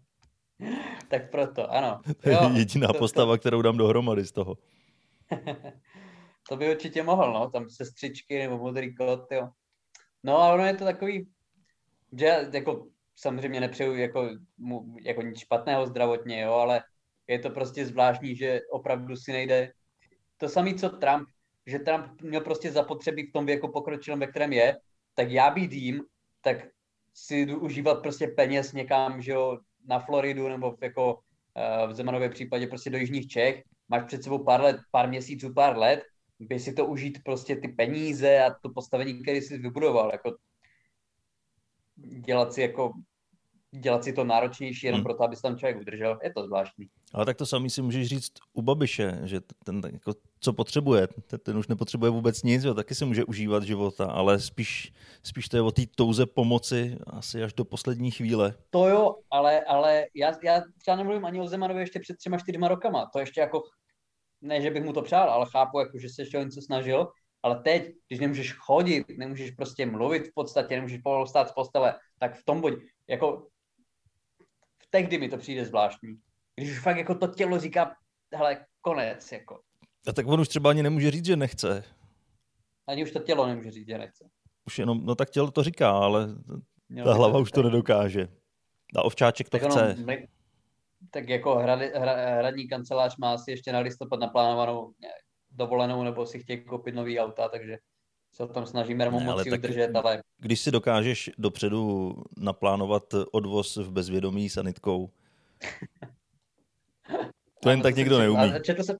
tak 1.12 1.30
proto, 1.30 1.72
ano. 1.72 2.00
To 2.22 2.30
je 2.30 2.36
jediná 2.54 2.88
to, 2.88 2.98
postava, 2.98 3.34
to... 3.36 3.40
kterou 3.40 3.62
dám 3.62 3.76
dohromady 3.76 4.24
z 4.24 4.32
toho. 4.32 4.56
to 6.48 6.56
by 6.56 6.70
určitě 6.70 7.02
mohl, 7.02 7.32
no, 7.32 7.50
tam 7.50 7.70
sestřičky 7.70 8.38
nebo 8.38 8.58
modrý 8.58 8.94
kot, 8.94 9.32
jo. 9.32 9.48
No 10.24 10.38
a 10.38 10.54
ono 10.54 10.66
je 10.66 10.76
to 10.76 10.84
takový, 10.84 11.28
že 12.12 12.48
jako 12.52 12.86
samozřejmě 13.16 13.60
nepřeju 13.60 13.94
jako, 13.94 14.28
mu, 14.58 14.96
jako 15.02 15.22
nic 15.22 15.38
špatného 15.38 15.86
zdravotně, 15.86 16.40
jo, 16.40 16.52
ale 16.52 16.82
je 17.26 17.38
to 17.38 17.50
prostě 17.50 17.86
zvláštní, 17.86 18.36
že 18.36 18.60
opravdu 18.70 19.16
si 19.16 19.32
nejde 19.32 19.72
to 20.36 20.48
samé, 20.48 20.74
co 20.74 20.88
Trump, 20.88 21.28
že 21.66 21.78
Trump 21.78 22.22
měl 22.22 22.40
prostě 22.40 22.72
zapotřebí 22.72 23.26
v 23.26 23.32
tom 23.32 23.46
věku 23.46 23.72
pokročilém, 23.72 24.20
ve 24.20 24.26
kterém 24.26 24.52
je, 24.52 24.76
tak 25.14 25.30
já 25.30 25.50
být 25.50 25.72
jím, 25.72 26.02
tak 26.40 26.56
si 27.14 27.46
jdu 27.46 27.60
užívat 27.60 28.02
prostě 28.02 28.26
peněz 28.26 28.72
někam, 28.72 29.22
že 29.22 29.32
jo, 29.32 29.58
na 29.88 29.98
Floridu 29.98 30.48
nebo 30.48 30.76
jako 30.82 31.14
uh, 31.14 31.90
v 31.90 31.94
Zemanově 31.94 32.28
případě 32.28 32.66
prostě 32.66 32.90
do 32.90 32.98
Jižních 32.98 33.28
Čech, 33.28 33.62
máš 33.88 34.04
před 34.06 34.22
sebou 34.22 34.44
pár 34.44 34.60
let, 34.60 34.76
pár 34.90 35.08
měsíců, 35.08 35.54
pár 35.54 35.78
let, 35.78 36.02
by 36.40 36.60
si 36.60 36.72
to 36.72 36.86
užít 36.86 37.18
prostě 37.24 37.56
ty 37.56 37.68
peníze 37.68 38.44
a 38.44 38.54
to 38.62 38.70
postavení, 38.74 39.22
které 39.22 39.38
jsi 39.38 39.58
vybudoval, 39.58 40.10
jako 40.12 40.36
dělat 42.26 42.52
si 42.52 42.60
jako 42.60 42.92
dělat 43.80 44.04
si 44.04 44.12
to 44.12 44.24
náročnější 44.24 44.86
jenom 44.86 44.98
hmm. 44.98 45.04
proto, 45.04 45.24
aby 45.24 45.36
se 45.36 45.42
tam 45.42 45.58
člověk 45.58 45.80
udržel, 45.80 46.18
je 46.22 46.32
to 46.32 46.44
zvláštní. 46.44 46.86
Ale 47.12 47.26
tak 47.26 47.36
to 47.36 47.46
samý 47.46 47.70
si 47.70 47.82
můžeš 47.82 48.08
říct 48.08 48.32
u 48.52 48.62
Babiše, 48.62 49.20
že 49.24 49.40
ten, 49.64 49.80
jako, 49.92 50.14
co 50.44 50.52
potřebuje, 50.52 51.08
ten, 51.42 51.58
už 51.58 51.68
nepotřebuje 51.68 52.10
vůbec 52.10 52.42
nic, 52.42 52.64
jo, 52.64 52.74
taky 52.74 52.94
si 52.94 53.04
může 53.04 53.24
užívat 53.24 53.62
života, 53.62 54.06
ale 54.06 54.40
spíš, 54.40 54.92
spíš 55.22 55.48
to 55.48 55.56
je 55.56 55.62
o 55.62 55.70
té 55.70 55.82
touze 55.96 56.26
pomoci 56.26 56.98
asi 57.06 57.42
až 57.42 57.52
do 57.52 57.64
poslední 57.64 58.10
chvíle. 58.10 58.54
To 58.70 58.88
jo, 58.88 59.16
ale, 59.30 59.60
ale 59.60 60.06
já, 60.14 60.32
já 60.44 60.62
třeba 60.78 60.96
nemluvím 60.96 61.24
ani 61.24 61.40
o 61.40 61.48
Zemanovi 61.48 61.80
ještě 61.80 62.00
před 62.00 62.16
třema, 62.16 62.38
čtyřma 62.38 62.68
rokama, 62.68 63.10
to 63.12 63.18
ještě 63.18 63.40
jako, 63.40 63.62
ne, 64.40 64.60
že 64.60 64.70
bych 64.70 64.84
mu 64.84 64.92
to 64.92 65.02
přál, 65.02 65.30
ale 65.30 65.46
chápu, 65.50 65.78
jako, 65.78 65.98
že 65.98 66.08
se 66.08 66.22
ještě 66.22 66.38
o 66.38 66.42
něco 66.42 66.62
snažil, 66.62 67.08
ale 67.42 67.62
teď, 67.62 67.92
když 68.08 68.20
nemůžeš 68.20 68.52
chodit, 68.52 69.04
nemůžeš 69.18 69.50
prostě 69.50 69.86
mluvit 69.86 70.28
v 70.28 70.34
podstatě, 70.34 70.74
nemůžeš 70.74 71.00
pomalu 71.00 71.26
stát 71.26 71.48
z 71.48 71.52
postele, 71.52 71.94
tak 72.18 72.34
v 72.34 72.44
tom 72.44 72.60
buď, 72.60 72.74
jako 73.08 73.46
tehdy 74.90 75.18
mi 75.18 75.28
to 75.28 75.36
přijde 75.36 75.64
zvláštní. 75.64 76.14
Když 76.56 76.70
už 76.70 76.82
fakt 76.82 76.96
jako 76.96 77.14
to 77.14 77.26
tělo 77.26 77.58
říká, 77.58 77.94
hele, 78.34 78.66
konec, 78.80 79.32
jako. 79.32 79.60
A 80.06 80.12
tak 80.12 80.26
on 80.26 80.40
už 80.40 80.48
třeba 80.48 80.70
ani 80.70 80.82
nemůže 80.82 81.10
říct, 81.10 81.24
že 81.24 81.36
nechce. 81.36 81.84
Ani 82.86 83.02
už 83.02 83.10
to 83.10 83.18
tělo 83.18 83.46
nemůže 83.46 83.70
říct, 83.70 83.88
že 83.88 83.98
nechce. 83.98 84.24
Už 84.66 84.78
jenom, 84.78 85.00
no 85.04 85.14
tak 85.14 85.30
tělo 85.30 85.50
to 85.50 85.62
říká, 85.62 85.90
ale 85.90 86.28
Mělo 86.88 87.08
ta 87.08 87.14
hlava 87.14 87.32
to 87.32 87.42
už 87.42 87.50
to 87.50 87.62
nedokáže. 87.62 88.28
A 88.96 89.02
ovčáček 89.02 89.48
to 89.48 89.58
tak 89.58 89.70
chce. 89.70 89.96
Ono, 90.04 90.16
tak 91.10 91.28
jako 91.28 91.54
hrad, 91.54 91.80
hra, 91.80 92.36
hradní 92.36 92.68
kancelář 92.68 93.16
má 93.16 93.32
asi 93.32 93.50
ještě 93.50 93.72
na 93.72 93.78
listopad 93.78 94.20
naplánovanou 94.20 94.92
dovolenou, 95.50 96.02
nebo 96.02 96.26
si 96.26 96.38
chtějí 96.38 96.64
koupit 96.64 96.94
nový 96.94 97.20
auta, 97.20 97.48
takže 97.48 97.78
se 98.32 98.46
tam 98.46 98.66
snažíme 98.66 99.04
ne, 99.04 99.10
moci 99.10 99.50
tak, 99.50 99.58
udržet, 99.58 99.96
ale... 99.96 100.22
Když 100.38 100.60
si 100.60 100.70
dokážeš 100.70 101.30
dopředu 101.38 102.14
naplánovat 102.36 103.14
odvoz 103.32 103.76
v 103.76 103.90
bezvědomí 103.90 104.48
sanitkou, 104.48 105.10
to 107.62 107.70
jen 107.70 107.82
tak 107.82 107.96
někdo 107.96 108.18
neumí. 108.18 108.52
Četl 108.62 108.82
jsem, 108.82 108.96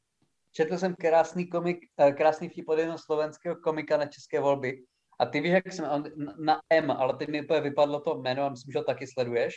četl 0.52 0.78
jsem 0.78 0.94
krásný 0.94 1.48
komik, 1.48 1.78
eh, 2.00 2.12
krásný 2.12 2.48
vtip 2.48 2.68
od 2.68 2.78
jednoho 2.78 2.98
slovenského 2.98 3.56
komika 3.56 3.96
na 3.96 4.06
české 4.06 4.40
volby. 4.40 4.84
A 5.20 5.26
ty 5.26 5.40
víš, 5.40 5.52
jak 5.52 5.72
jsem, 5.72 5.84
on, 5.90 6.04
na 6.44 6.60
M, 6.70 6.90
ale 6.90 7.16
teď 7.16 7.28
mi 7.28 7.42
úplně 7.42 7.60
vypadlo 7.60 8.00
to 8.00 8.14
jméno, 8.14 8.42
a 8.42 8.48
myslím, 8.48 8.72
že 8.72 8.78
ho 8.78 8.84
taky 8.84 9.06
sleduješ. 9.06 9.54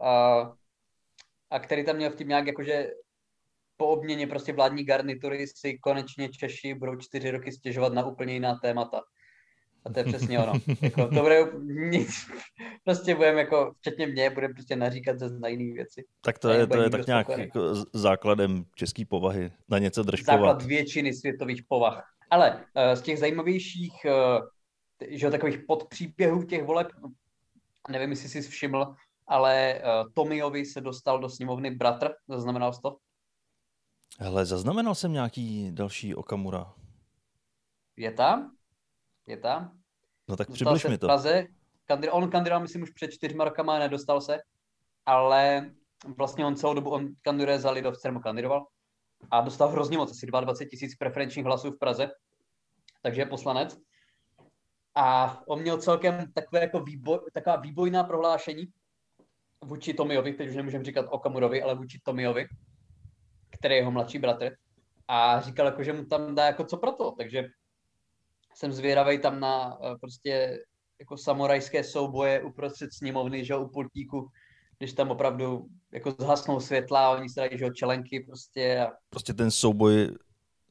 A, 0.00 0.40
a 1.50 1.58
který 1.58 1.84
tam 1.84 1.96
měl 1.96 2.10
vtip 2.10 2.28
nějak 2.28 2.46
jakože 2.46 2.90
po 3.76 3.86
obměně 3.86 4.26
prostě 4.26 4.52
vládní 4.52 4.84
garnitury 4.84 5.46
si 5.46 5.78
konečně 5.78 6.28
Češi 6.28 6.74
budou 6.74 6.96
čtyři 6.96 7.30
roky 7.30 7.52
stěžovat 7.52 7.92
na 7.92 8.06
úplně 8.06 8.32
jiná 8.32 8.54
témata. 8.62 9.00
A 9.84 9.92
to 9.92 9.98
je 9.98 10.04
přesně 10.04 10.38
ono. 10.38 10.52
jako, 10.82 11.08
to 11.08 11.22
bude 11.22 11.46
nic. 11.90 12.10
Prostě 12.84 13.14
budeme 13.14 13.40
jako, 13.40 13.74
včetně 13.78 14.06
mě, 14.06 14.30
budeme 14.30 14.54
prostě 14.54 14.76
naříkat 14.76 15.18
ze 15.18 15.38
na 15.38 15.48
jiné 15.48 15.74
věci. 15.74 16.04
Tak 16.20 16.38
to 16.38 16.48
je, 16.48 16.66
to 16.66 16.82
je 16.82 16.90
tak 16.90 17.06
nějak 17.06 17.28
jako 17.28 17.74
základem 17.92 18.64
české 18.74 19.04
povahy. 19.04 19.52
Na 19.68 19.78
něco 19.78 20.02
držkovat. 20.02 20.38
Základ 20.38 20.62
většiny 20.62 21.14
světových 21.14 21.62
povah. 21.68 22.04
Ale 22.30 22.54
uh, 22.54 22.94
z 22.94 23.02
těch 23.02 23.18
zajímavějších, 23.18 23.94
uh, 24.04 24.46
že 25.08 25.30
takových 25.30 25.58
podpříběhů 25.68 26.42
těch 26.42 26.64
voleb, 26.64 26.88
nevím, 27.90 28.10
jestli 28.10 28.28
jsi 28.28 28.42
všiml, 28.42 28.94
ale 29.26 29.80
uh, 29.80 30.12
Tomiovi 30.14 30.64
se 30.64 30.80
dostal 30.80 31.18
do 31.18 31.28
sněmovny 31.28 31.70
bratr, 31.70 32.10
zaznamenal 32.28 32.72
jsi 32.72 32.80
to? 32.82 32.96
Hele, 34.18 34.46
zaznamenal 34.46 34.94
jsem 34.94 35.12
nějaký 35.12 35.70
další 35.72 36.14
Okamura. 36.14 36.72
Je 37.96 38.12
tam? 38.12 38.50
Je 39.26 39.36
tam? 39.36 39.78
No 40.28 40.36
tak 40.36 40.50
přibliž 40.50 40.84
mi 40.84 40.98
to. 40.98 41.06
V 41.06 41.08
Praze, 41.08 41.46
kandid- 41.90 42.10
on 42.12 42.30
kandidoval, 42.30 42.62
myslím, 42.62 42.82
už 42.82 42.90
před 42.90 43.10
čtyřma 43.10 43.44
rokama, 43.44 43.78
nedostal 43.78 44.20
se, 44.20 44.38
ale 45.06 45.70
vlastně 46.16 46.46
on 46.46 46.56
celou 46.56 46.74
dobu, 46.74 46.90
on 46.90 47.08
kandiduje 47.22 47.58
za 47.58 47.70
Lidovce, 47.70 48.08
nebo 48.08 48.20
kandidoval, 48.20 48.66
a 49.30 49.40
dostal 49.40 49.68
hrozně 49.68 49.98
moc, 49.98 50.10
asi 50.10 50.26
22 50.26 50.68
tisíc 50.70 50.96
preferenčních 50.96 51.46
hlasů 51.46 51.70
v 51.70 51.78
Praze, 51.78 52.10
takže 53.02 53.20
je 53.20 53.26
poslanec. 53.26 53.78
A 54.94 55.38
on 55.46 55.60
měl 55.60 55.78
celkem 55.78 56.32
takové 56.32 56.60
jako 56.60 56.80
výboj, 56.80 57.18
taková 57.32 57.56
výbojná 57.56 58.04
prohlášení 58.04 58.64
vůči 59.64 59.94
Tomiovi, 59.94 60.32
teď 60.32 60.48
už 60.48 60.56
nemůžeme 60.56 60.84
říkat 60.84 61.06
Okamurovi, 61.08 61.62
ale 61.62 61.74
vůči 61.74 62.00
Tomiovi, 62.04 62.46
který 63.50 63.74
je 63.74 63.80
jeho 63.80 63.90
mladší 63.90 64.18
bratr. 64.18 64.50
A 65.08 65.40
říkal, 65.40 65.66
jako, 65.66 65.82
že 65.82 65.92
mu 65.92 66.04
tam 66.04 66.34
dá 66.34 66.46
jako 66.46 66.64
co 66.64 66.76
pro 66.76 66.92
to, 66.92 67.10
takže 67.10 67.48
jsem 68.54 68.72
zvědavý 68.72 69.18
tam 69.18 69.40
na 69.40 69.80
uh, 69.80 69.98
prostě 70.00 70.58
jako 71.00 71.16
samurajské 71.16 71.84
souboje 71.84 72.42
uprostřed 72.42 72.92
sněmovny, 72.92 73.44
že 73.44 73.56
u 73.56 73.68
pultíku, 73.68 74.28
když 74.78 74.92
tam 74.92 75.10
opravdu 75.10 75.66
jako 75.92 76.10
zhasnou 76.18 76.60
světla 76.60 77.06
a 77.06 77.16
oni 77.16 77.28
se 77.28 77.40
dají, 77.40 77.58
že 77.58 77.70
čelenky 77.70 78.20
prostě. 78.20 78.78
A... 78.78 78.92
Prostě 79.10 79.34
ten 79.34 79.50
souboj 79.50 80.08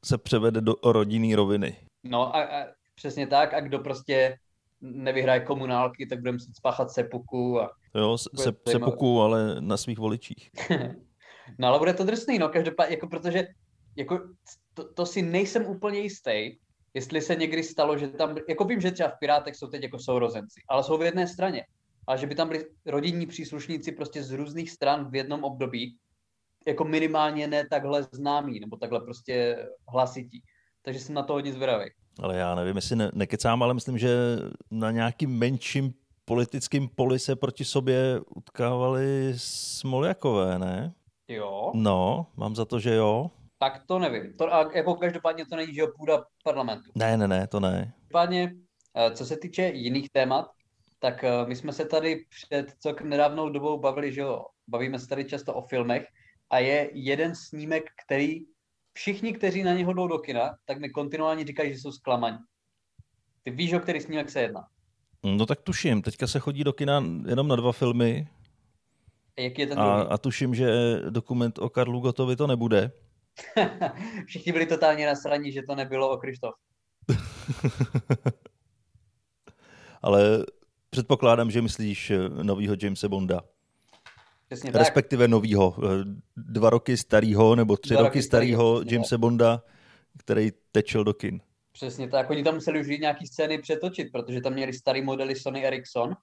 se 0.04 0.18
převede 0.18 0.60
do 0.60 0.74
rodinný 0.84 1.34
roviny. 1.34 1.76
No 2.04 2.36
a, 2.36 2.42
a 2.42 2.66
přesně 2.94 3.26
tak 3.26 3.54
a 3.54 3.60
kdo 3.60 3.78
prostě 3.78 4.38
nevyhraje 4.80 5.40
komunálky, 5.40 6.06
tak 6.06 6.18
bude 6.18 6.32
muset 6.32 6.56
spáchat 6.56 6.90
sepuku. 6.90 7.60
A 7.60 7.70
jo, 7.94 8.18
se, 8.18 8.52
sepuku, 8.68 9.20
ale 9.20 9.60
na 9.60 9.76
svých 9.76 9.98
voličích. 9.98 10.50
no 11.58 11.68
ale 11.68 11.78
bude 11.78 11.94
to 11.94 12.04
drsný, 12.04 12.38
no, 12.38 12.48
každopádně, 12.48 12.94
jako 12.94 13.06
protože 13.06 13.46
jako 13.96 14.20
to, 14.74 14.92
to, 14.92 15.06
si 15.06 15.22
nejsem 15.22 15.66
úplně 15.66 15.98
jistý, 15.98 16.56
jestli 16.94 17.20
se 17.20 17.36
někdy 17.36 17.62
stalo, 17.62 17.98
že 17.98 18.08
tam, 18.08 18.36
jako 18.48 18.64
vím, 18.64 18.80
že 18.80 18.90
třeba 18.90 19.08
v 19.08 19.18
Pirátech 19.18 19.56
jsou 19.56 19.66
teď 19.66 19.82
jako 19.82 19.98
sourozenci, 19.98 20.60
ale 20.68 20.84
jsou 20.84 20.98
v 20.98 21.02
jedné 21.02 21.26
straně. 21.26 21.66
A 22.06 22.16
že 22.16 22.26
by 22.26 22.34
tam 22.34 22.48
byli 22.48 22.66
rodinní 22.86 23.26
příslušníci 23.26 23.92
prostě 23.92 24.22
z 24.22 24.30
různých 24.30 24.70
stran 24.70 25.10
v 25.10 25.14
jednom 25.14 25.44
období, 25.44 25.96
jako 26.66 26.84
minimálně 26.84 27.46
ne 27.46 27.68
takhle 27.68 28.02
známý, 28.12 28.60
nebo 28.60 28.76
takhle 28.76 29.00
prostě 29.00 29.66
hlasití. 29.88 30.42
Takže 30.82 31.00
jsem 31.00 31.14
na 31.14 31.22
to 31.22 31.32
hodně 31.32 31.52
zvědavý. 31.52 31.84
Ale 32.22 32.36
já 32.36 32.54
nevím, 32.54 32.76
jestli 32.76 32.96
ne, 32.96 33.10
nekecám, 33.14 33.62
ale 33.62 33.74
myslím, 33.74 33.98
že 33.98 34.38
na 34.70 34.90
nějakým 34.90 35.38
menším 35.38 35.94
politickým 36.24 36.88
poli 36.88 37.18
se 37.18 37.36
proti 37.36 37.64
sobě 37.64 38.20
utkávali 38.36 39.32
Smoljakové, 39.36 40.58
ne? 40.58 40.94
Jo. 41.28 41.72
No, 41.74 42.26
mám 42.36 42.54
za 42.54 42.64
to, 42.64 42.80
že 42.80 42.94
jo. 42.94 43.30
Tak 43.58 43.82
to 43.86 43.98
nevím. 43.98 44.36
To, 44.36 44.54
a 44.54 44.70
jako 44.74 44.94
každopádně 44.94 45.46
to 45.46 45.56
není, 45.56 45.74
že 45.74 45.82
půda 45.98 46.24
parlamentu. 46.44 46.90
Ne, 46.94 47.16
ne, 47.16 47.28
ne, 47.28 47.46
to 47.46 47.60
ne. 47.60 47.94
Každopádně, 47.96 48.54
eh, 48.96 49.10
co 49.10 49.26
se 49.26 49.36
týče 49.36 49.62
jiných 49.62 50.10
témat, 50.10 50.46
tak 50.98 51.24
eh, 51.24 51.46
my 51.46 51.56
jsme 51.56 51.72
se 51.72 51.84
tady 51.84 52.24
před 52.30 52.70
celkem 52.78 53.08
nedávnou 53.08 53.48
dobou 53.48 53.78
bavili, 53.78 54.12
že 54.12 54.20
jo, 54.20 54.44
bavíme 54.68 54.98
se 54.98 55.06
tady 55.08 55.24
často 55.24 55.54
o 55.54 55.62
filmech 55.62 56.06
a 56.50 56.58
je 56.58 56.90
jeden 56.92 57.34
snímek, 57.34 57.84
který 58.04 58.40
všichni, 58.92 59.32
kteří 59.32 59.62
na 59.62 59.74
něho 59.74 59.92
jdou 59.92 60.06
do 60.06 60.18
kina, 60.18 60.56
tak 60.64 60.78
mi 60.78 60.90
kontinuálně 60.90 61.44
říkají, 61.44 61.72
že 61.72 61.78
jsou 61.78 61.92
zklamaní. 61.92 62.38
Ty 63.42 63.50
víš, 63.50 63.72
o 63.72 63.80
který 63.80 64.00
snímek 64.00 64.30
se 64.30 64.40
jedná? 64.40 64.66
No 65.24 65.46
tak 65.46 65.60
tuším, 65.60 66.02
teďka 66.02 66.26
se 66.26 66.38
chodí 66.38 66.64
do 66.64 66.72
kina 66.72 67.04
jenom 67.28 67.48
na 67.48 67.56
dva 67.56 67.72
filmy. 67.72 68.28
A 69.38 69.40
jaký 69.40 69.60
je 69.60 69.66
ten 69.66 69.78
a, 69.78 70.02
a 70.02 70.18
tuším, 70.18 70.54
že 70.54 70.66
dokument 71.10 71.58
o 71.58 71.68
Karlu 71.68 72.00
Gotovi 72.00 72.36
to 72.36 72.46
nebude. 72.46 72.90
Všichni 74.26 74.52
byli 74.52 74.66
totálně 74.66 75.06
nasraní, 75.06 75.52
že 75.52 75.62
to 75.62 75.74
nebylo 75.74 76.10
o 76.10 76.16
Krištof. 76.16 76.54
Ale 80.02 80.46
předpokládám, 80.90 81.50
že 81.50 81.62
myslíš 81.62 82.10
eh, 82.10 82.28
novýho 82.28 82.76
Jamesa 82.82 83.08
Bonda. 83.08 83.40
Přesně 84.46 84.70
Respektive 84.70 85.24
tak. 85.24 85.30
novýho, 85.30 85.76
eh, 85.84 85.86
dva 86.36 86.70
roky 86.70 86.96
starýho 86.96 87.56
nebo 87.56 87.76
tři 87.76 87.94
dva 87.94 88.02
roky 88.02 88.22
starýho 88.22 88.82
Jamesa 88.86 89.18
Bonda, 89.18 89.62
který 90.18 90.50
tečel 90.72 91.04
do 91.04 91.14
kin. 91.14 91.40
Přesně 91.72 92.08
tak. 92.08 92.30
Oni 92.30 92.44
tam 92.44 92.54
museli 92.54 92.80
už 92.80 92.88
nějaký 92.88 93.26
scény 93.26 93.58
přetočit, 93.58 94.12
protože 94.12 94.40
tam 94.40 94.52
měli 94.52 94.72
starý 94.72 95.02
modely 95.02 95.36
Sony 95.36 95.66
Ericsson 95.66 96.16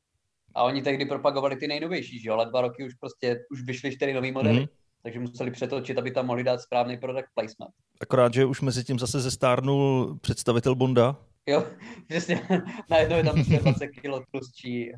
a 0.56 0.64
oni 0.64 0.82
tehdy 0.82 1.06
propagovali 1.06 1.56
ty 1.56 1.68
nejnovější, 1.68 2.20
že 2.20 2.30
jo? 2.30 2.34
Ale 2.34 2.46
dva 2.46 2.62
roky 2.62 2.86
už 2.86 2.94
prostě 2.94 3.40
už 3.52 3.62
vyšly 3.62 3.92
čtyři 3.92 4.14
nový 4.14 4.32
modely. 4.32 4.60
Mm-hmm 4.60 4.81
takže 5.04 5.20
museli 5.20 5.52
přetočit, 5.52 5.98
aby 5.98 6.12
tam 6.12 6.26
mohli 6.26 6.44
dát 6.44 6.62
správný 6.62 6.98
product 6.98 7.30
placement. 7.34 7.72
Akorát, 8.02 8.34
že 8.34 8.46
už 8.46 8.62
mezi 8.62 8.84
tím 8.84 9.00
zase 9.00 9.20
zestárnul 9.20 10.18
představitel 10.22 10.76
Bonda. 10.76 11.16
Jo, 11.46 11.64
přesně. 12.08 12.42
Najednou 12.90 13.18
je 13.18 13.24
tam 13.24 13.36
20 13.36 13.62
prostě 13.62 13.88
kg 13.88 14.26
tlustší. 14.32 14.92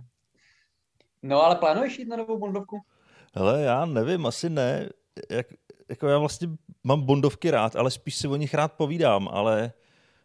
No 1.21 1.41
ale 1.41 1.55
plánuješ 1.55 1.99
jít 1.99 2.07
na 2.07 2.17
novou 2.17 2.39
Bondovku? 2.39 2.79
Hele, 3.35 3.61
já 3.61 3.85
nevím, 3.85 4.25
asi 4.25 4.49
ne. 4.49 4.89
Jak, 5.29 5.47
jako 5.89 6.07
já 6.07 6.17
vlastně 6.17 6.47
mám 6.83 7.01
Bondovky 7.01 7.51
rád, 7.51 7.75
ale 7.75 7.91
spíš 7.91 8.15
si 8.15 8.27
o 8.27 8.35
nich 8.35 8.53
rád 8.53 8.73
povídám, 8.73 9.29
ale 9.31 9.71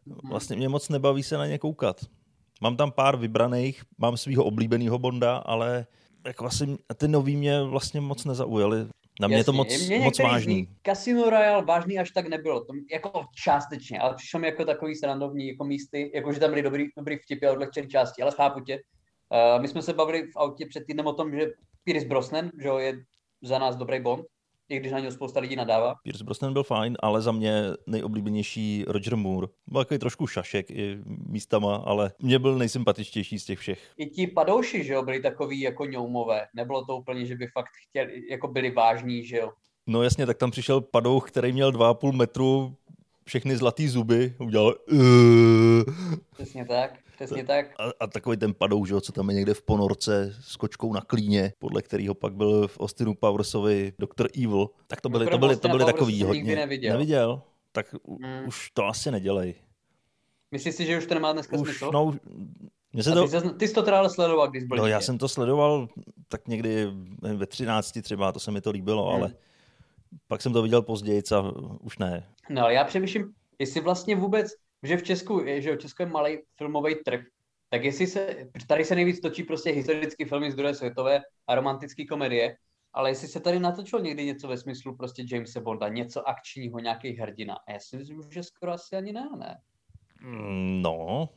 mhm. 0.07 0.31
vlastně 0.31 0.57
mě 0.57 0.69
moc 0.69 0.88
nebaví 0.88 1.23
se 1.23 1.37
na 1.37 1.47
ně 1.47 1.59
koukat. 1.59 2.01
Mám 2.61 2.77
tam 2.77 2.93
pár 2.93 3.17
vybraných, 3.17 3.83
mám 3.99 4.17
svého 4.17 4.45
oblíbeného 4.45 4.99
Bonda, 4.99 5.37
ale 5.37 5.87
jako 6.27 6.45
vlastně 6.45 6.77
ty 6.97 7.09
nový 7.09 7.37
mě 7.37 7.62
vlastně 7.62 8.01
moc 8.01 8.25
nezaujaly. 8.25 8.87
Na 9.20 9.28
mě 9.28 9.37
Jasně, 9.37 9.44
to 9.44 9.52
moc, 9.52 9.87
mě 9.87 9.98
moc 9.98 10.18
vážný. 10.18 10.68
Casino 10.87 11.31
Royale 11.31 11.64
vážný 11.64 11.98
až 11.98 12.11
tak 12.11 12.28
nebylo, 12.28 12.61
to, 12.61 12.72
jako 12.92 13.24
částečně, 13.44 13.98
ale 13.98 14.14
přišlo 14.14 14.40
mi 14.40 14.46
jako 14.46 14.64
takový 14.64 14.94
srandovní 14.94 15.48
jako 15.48 15.64
místy, 15.64 16.11
jako 16.14 16.33
že 16.33 16.40
tam 16.40 16.50
byly 16.50 16.62
dobrý, 16.62 16.87
dobrý 16.96 17.16
vtipy 17.16 17.46
a 17.46 17.52
odlehčený 17.52 17.88
části, 17.88 18.22
ale 18.22 18.33
chápu 18.37 18.61
tě. 18.61 18.78
Uh, 19.57 19.62
my 19.62 19.68
jsme 19.68 19.83
se 19.83 19.92
bavili 19.92 20.22
v 20.22 20.37
autě 20.37 20.66
před 20.66 20.85
týdnem 20.87 21.07
o 21.07 21.12
tom, 21.12 21.33
že 21.33 21.46
Pierce 21.85 22.07
Brosnan, 22.07 22.50
že 22.62 22.68
je 22.78 22.94
za 23.42 23.59
nás 23.59 23.76
dobrý 23.76 24.00
Bond, 24.00 24.24
i 24.68 24.78
když 24.81 24.92
na 24.92 24.98
něj 24.98 25.12
spousta 25.12 25.40
lidí 25.40 25.57
nadává. 25.57 25.94
Pierce 26.02 26.24
Brosnan 26.24 26.52
byl 26.52 26.62
fajn, 26.62 26.96
ale 27.00 27.22
za 27.22 27.33
mě 27.33 27.62
nejoblíbenější 27.87 28.85
Roger 28.88 29.16
Moore. 29.16 29.46
Byl 29.66 29.85
takový 29.85 29.98
trošku 29.98 30.26
šašek 30.26 30.70
i 30.70 30.98
místama, 31.04 31.76
ale 31.76 32.12
mě 32.18 32.38
byl 32.38 32.59
nejsympatičtější 32.59 33.38
z 33.38 33.44
těch 33.44 33.59
všech. 33.59 33.92
I 33.96 34.07
ti 34.07 34.26
padouši, 34.26 34.85
že 34.85 34.92
jo, 34.92 35.02
byli 35.02 35.20
takový 35.20 35.61
jako 35.61 35.85
ňoumové. 35.85 36.46
Nebylo 36.54 36.85
to 36.85 36.96
úplně, 36.96 37.26
že 37.26 37.37
by 37.37 37.46
fakt 37.46 37.70
chtěli, 37.88 38.22
jako 38.31 38.48
byli 38.48 38.70
vážní, 38.70 39.24
že 39.24 39.37
jo. 39.37 39.50
No 39.87 40.02
jasně, 40.02 40.26
tak 40.26 40.38
tam 40.38 40.50
přišel 40.50 40.81
padouch, 40.81 41.31
který 41.31 41.52
měl 41.52 41.72
2,5 41.72 42.12
metru, 42.12 42.74
všechny 43.24 43.57
zlatý 43.57 43.88
zuby, 43.88 44.35
udělal... 44.38 44.74
Přesně 46.35 46.64
tak. 46.64 46.98
Přesně 47.18 47.44
tak. 47.44 47.66
A, 47.81 47.90
a 48.00 48.07
takový 48.07 48.37
ten 48.37 48.54
padou, 48.54 48.85
že, 48.85 49.00
co 49.00 49.12
tam 49.12 49.28
je 49.28 49.35
někde 49.35 49.54
v 49.54 49.62
ponorce 49.62 50.35
s 50.40 50.57
kočkou 50.57 50.92
na 50.92 51.00
klíně, 51.00 51.52
podle 51.59 51.83
kterého 51.83 52.14
pak 52.14 52.35
byl 52.35 52.68
v 52.68 52.81
Austinu 52.81 53.14
Powersovi 53.14 53.92
Dr. 53.98 54.28
Evil. 54.44 54.70
Tak 54.87 55.00
to 55.00 55.09
byly, 55.09 55.26
to 55.26 55.38
byly, 55.38 55.57
to 55.57 55.68
byly 55.68 55.85
takový 55.85 56.22
hodně. 56.22 56.57
Neviděl. 56.57 56.92
neviděl. 56.92 57.42
Tak 57.72 57.94
hmm. 58.22 58.48
už 58.48 58.70
to 58.70 58.87
asi 58.87 59.11
nedělej. 59.11 59.54
Myslíš 60.50 60.74
si, 60.74 60.87
že 60.87 60.98
už 60.98 61.07
to 61.07 61.14
nemá 61.14 61.33
dneska 61.33 61.57
už, 61.57 61.68
smysl? 61.68 61.90
No, 61.92 62.14
mě 62.92 63.02
se 63.02 63.12
to... 63.12 63.22
ty, 63.22 63.28
jsi, 63.28 63.50
ty 63.50 63.68
jsi 63.68 63.74
to 63.74 63.83
teda 63.83 64.09
sledoval, 64.09 64.48
když 64.50 64.64
byl 64.64 64.76
No, 64.76 64.87
já 64.87 65.00
jsem 65.00 65.18
to 65.18 65.28
sledoval 65.28 65.88
tak 66.28 66.48
někdy 66.48 66.87
ve 67.37 67.46
13 67.46 67.98
třeba, 68.02 68.33
to 68.33 68.40
se 68.40 68.50
mi 68.50 68.61
to 68.61 68.70
líbilo, 68.70 69.07
hmm. 69.07 69.14
ale 69.14 69.35
pak 70.26 70.42
jsem 70.42 70.52
to 70.52 70.62
viděl 70.62 70.83
později 70.83 71.22
a 71.37 71.52
už 71.81 71.98
ne. 71.98 72.26
No, 72.50 72.68
já 72.68 72.85
přemýšlím, 72.85 73.33
jestli 73.59 73.81
vlastně 73.81 74.16
vůbec 74.16 74.52
že 74.83 74.97
v 74.97 75.03
Česku, 75.03 75.45
že 75.59 75.77
v 75.77 75.79
Česku 75.79 76.03
je 76.03 76.09
malý 76.09 76.38
filmový 76.57 76.95
trh, 77.05 77.21
tak 77.69 77.85
jestli 77.85 78.07
se, 78.07 78.37
tady 78.69 78.85
se 78.85 78.95
nejvíc 78.95 79.21
točí 79.21 79.43
prostě 79.43 79.71
historické 79.71 80.27
filmy 80.27 80.53
z 80.53 80.55
druhé 80.55 80.75
světové 80.75 81.21
a 81.47 81.55
romantické 81.55 82.07
komedie, 82.07 82.57
ale 82.93 83.11
jestli 83.11 83.29
se 83.29 83.41
tady 83.41 83.61
natočilo 83.61 84.03
někdy 84.03 84.25
něco 84.25 84.49
ve 84.49 84.57
smyslu 84.57 84.97
prostě 84.97 85.25
Jamesa 85.33 85.61
Bonda, 85.61 85.88
něco 85.88 86.29
akčního, 86.29 86.79
nějaký 86.79 87.12
hrdina, 87.12 87.55
a 87.55 87.73
já 87.73 87.79
si 87.81 87.97
myslím, 87.97 88.23
že 88.31 88.43
skoro 88.43 88.73
asi 88.73 88.97
ani 88.97 89.12
ne, 89.12 89.29
ne? 89.38 89.61
No, 90.83 91.29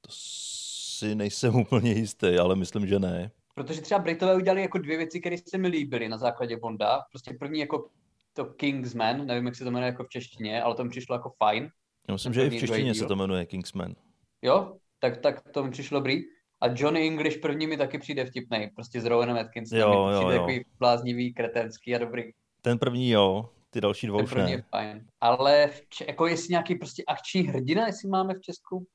to 0.00 0.08
si 0.12 1.14
nejsem 1.14 1.56
úplně 1.60 1.92
jistý, 1.92 2.38
ale 2.38 2.56
myslím, 2.56 2.86
že 2.86 2.98
ne. 2.98 3.30
Protože 3.54 3.80
třeba 3.80 4.00
Britové 4.00 4.36
udělali 4.36 4.62
jako 4.62 4.78
dvě 4.78 4.96
věci, 4.96 5.20
které 5.20 5.36
se 5.48 5.58
mi 5.58 5.68
líbily 5.68 6.08
na 6.08 6.18
základě 6.18 6.56
Bonda. 6.56 7.00
Prostě 7.10 7.34
první 7.38 7.60
jako 7.60 7.90
to 8.32 8.44
Kingsman, 8.44 9.26
nevím, 9.26 9.46
jak 9.46 9.56
se 9.56 9.64
to 9.64 9.70
jmenuje 9.70 9.90
jako 9.90 10.04
v 10.04 10.08
češtině, 10.08 10.62
ale 10.62 10.74
to 10.74 10.84
mi 10.84 10.90
přišlo 10.90 11.14
jako 11.14 11.32
fajn. 11.38 11.70
Já 12.08 12.12
myslím, 12.12 12.32
že 12.32 12.46
i 12.46 12.50
v 12.50 12.60
češtině 12.60 12.94
se 12.94 13.06
to 13.06 13.16
jmenuje 13.16 13.46
Kingsman. 13.46 13.94
Jo, 14.42 14.76
tak, 14.98 15.16
tak 15.16 15.52
to 15.52 15.64
mi 15.64 15.70
přišlo 15.70 15.98
dobrý. 15.98 16.22
A 16.60 16.66
Johnny 16.76 17.06
English 17.06 17.38
první 17.40 17.66
mi 17.66 17.76
taky 17.76 17.98
přijde 17.98 18.24
vtipný, 18.24 18.70
prostě 18.74 19.00
s 19.00 19.04
Rowanem 19.04 19.36
Atkinsonem. 19.36 19.82
Jo, 19.82 20.08
jo, 20.08 20.18
přijde 20.18 20.34
jo. 20.34 20.40
takový 20.40 20.64
bláznivý, 20.78 21.34
kretenský 21.34 21.94
a 21.94 21.98
dobrý. 21.98 22.22
Ten 22.62 22.78
první 22.78 23.10
jo, 23.10 23.50
ty 23.70 23.80
další 23.80 24.06
dvou 24.06 24.18
Ten 24.18 24.24
už 24.24 24.30
první 24.30 24.50
ne. 24.50 24.52
je 24.52 24.62
fajn. 24.70 25.06
Ale 25.20 25.68
v, 25.68 25.80
jako 26.08 26.26
jestli 26.26 26.50
nějaký 26.50 26.74
prostě 26.74 27.02
akční 27.06 27.42
hrdina, 27.42 27.86
jestli 27.86 28.08
máme 28.08 28.34
v 28.34 28.40
Česku, 28.40 28.86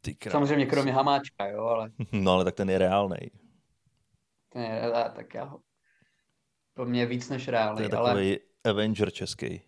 Ty 0.00 0.14
krás. 0.14 0.32
samozřejmě 0.32 0.66
kromě 0.66 0.92
Hamáčka, 0.92 1.46
jo, 1.46 1.64
ale... 1.64 1.90
No 2.12 2.32
ale 2.32 2.44
tak 2.44 2.54
ten 2.54 2.70
je 2.70 2.78
reálný. 2.78 3.16
Ten 4.48 4.62
je, 4.62 4.92
tak 5.14 5.34
já 5.34 5.44
ho... 5.44 5.60
To 6.74 6.84
mě 6.84 7.00
je 7.00 7.06
víc 7.06 7.28
než 7.28 7.48
reálný, 7.48 7.76
To 7.76 7.82
je 7.82 7.98
ale... 7.98 8.08
takový 8.10 8.38
Avenger 8.64 9.10
český. 9.10 9.62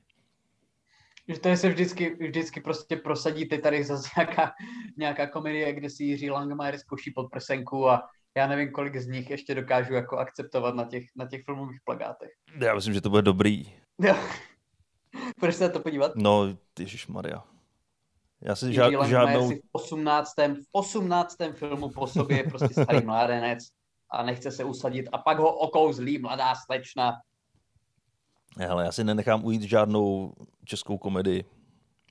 Že 1.28 1.40
tady 1.40 1.56
se 1.56 1.68
vždycky, 1.68 2.16
vždycky 2.20 2.60
prostě 2.60 2.96
prosadí 2.96 3.48
ty 3.48 3.58
tady 3.58 3.84
zase 3.84 4.08
nějaká, 4.16 4.52
nějaká 4.96 5.26
komedie, 5.26 5.72
kde 5.72 5.90
si 5.90 6.04
Jiří 6.04 6.30
Langmajer 6.30 6.78
zkouší 6.78 7.10
pod 7.10 7.30
prsenku 7.30 7.88
a 7.88 8.02
já 8.36 8.46
nevím, 8.46 8.72
kolik 8.72 8.96
z 8.96 9.06
nich 9.06 9.30
ještě 9.30 9.54
dokážu 9.54 9.94
jako 9.94 10.18
akceptovat 10.18 10.74
na 10.74 10.84
těch, 10.84 11.04
na 11.16 11.28
těch 11.28 11.44
filmových 11.44 11.80
plagátech. 11.84 12.30
Já 12.58 12.74
myslím, 12.74 12.94
že 12.94 13.00
to 13.00 13.10
bude 13.10 13.22
dobrý. 13.22 13.72
Jo. 14.00 14.16
Budeš 15.40 15.54
se 15.56 15.64
na 15.64 15.70
to 15.70 15.80
podívat? 15.80 16.12
No, 16.16 16.56
Maria. 17.08 17.44
Já 18.40 18.56
si 18.56 18.72
žád, 18.72 19.06
žádnou... 19.06 19.48
si 19.48 19.56
v 19.56 19.60
18. 19.72 20.36
v 20.38 20.68
18. 20.72 21.36
filmu 21.52 21.90
po 21.90 22.06
sobě 22.06 22.36
je 22.36 22.44
prostě 22.44 22.82
starý 22.82 23.00
mládenec 23.06 23.58
a 24.10 24.22
nechce 24.22 24.50
se 24.50 24.64
usadit 24.64 25.08
a 25.12 25.18
pak 25.18 25.38
ho 25.38 25.54
okouzlí 25.54 26.18
mladá 26.18 26.54
slečna. 26.54 27.12
Ale 28.70 28.84
já 28.84 28.92
si 28.92 29.04
nenechám 29.04 29.44
ujít 29.44 29.62
žádnou 29.62 30.32
českou 30.64 30.98
komedii 30.98 31.44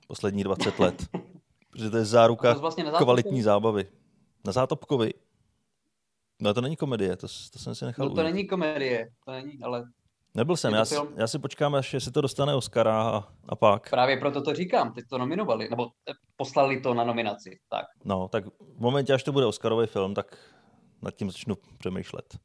poslední 0.08 0.44
20 0.44 0.78
let. 0.78 1.06
protože 1.70 1.90
to 1.90 1.96
je 1.96 2.04
záruka 2.04 2.54
to 2.54 2.60
vlastně 2.60 2.84
kvalitní 2.84 3.42
zábavy. 3.42 3.86
Na 4.46 4.52
Zátopkovi. 4.52 5.10
No 6.40 6.54
to 6.54 6.60
není 6.60 6.76
komedie, 6.76 7.16
to, 7.16 7.26
to 7.52 7.58
jsem 7.58 7.74
si 7.74 7.84
nechal 7.84 8.08
No 8.08 8.14
to 8.14 8.20
ujít. 8.22 8.32
není 8.32 8.46
komedie, 8.48 9.10
to 9.24 9.30
není, 9.32 9.62
ale 9.62 9.84
Nebyl 10.34 10.56
jsem, 10.56 10.74
já, 10.74 10.84
si- 10.84 10.94
film. 10.94 11.08
já 11.16 11.26
si 11.26 11.38
počkám, 11.38 11.74
až 11.74 11.94
si 11.98 12.10
to 12.10 12.20
dostane 12.20 12.54
Oscara 12.54 13.02
a, 13.02 13.28
a 13.48 13.56
pak. 13.56 13.90
právě 13.90 14.16
proto 14.16 14.42
to 14.42 14.54
říkám, 14.54 14.92
teď 14.92 15.04
to 15.10 15.18
nominovali, 15.18 15.68
nebo 15.70 15.86
eh, 16.10 16.12
poslali 16.36 16.80
to 16.80 16.94
na 16.94 17.04
nominaci, 17.04 17.58
tak. 17.68 17.86
No, 18.04 18.28
tak 18.28 18.44
v 18.46 18.80
momentě, 18.80 19.12
až 19.14 19.22
to 19.22 19.32
bude 19.32 19.46
Oscarový 19.46 19.86
film, 19.86 20.14
tak 20.14 20.36
nad 21.02 21.14
tím 21.14 21.30
začnu 21.30 21.54
přemýšlet. 21.78 22.38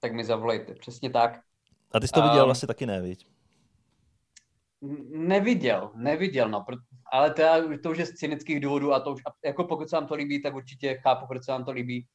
Tak 0.00 0.12
mi 0.12 0.24
zavolejte, 0.24 0.74
přesně 0.74 1.10
tak. 1.10 1.40
A 1.94 2.00
ty 2.00 2.08
jsi 2.08 2.12
to 2.12 2.22
viděl 2.22 2.44
Um, 2.44 2.50
asi 2.50 2.66
taky 2.66 2.86
ne, 2.86 3.00
viď? 3.00 3.26
Neviděl, 5.10 5.90
neviděl, 5.94 6.48
no, 6.48 6.64
ale 7.12 7.30
to, 7.34 7.42
to 7.82 7.90
už 7.90 7.98
je 7.98 8.06
z 8.06 8.14
cynických 8.14 8.60
důvodů 8.60 8.92
a 8.92 9.00
to 9.00 9.12
už, 9.12 9.22
jako 9.44 9.64
pokud 9.64 9.88
se 9.90 9.96
vám 9.96 10.06
to 10.06 10.14
líbí, 10.14 10.42
tak 10.42 10.54
určitě 10.54 10.98
chápu, 11.02 11.26
proč 11.26 11.44
se 11.44 11.52
vám 11.52 11.64
to 11.64 11.70
líbí. 11.70 12.06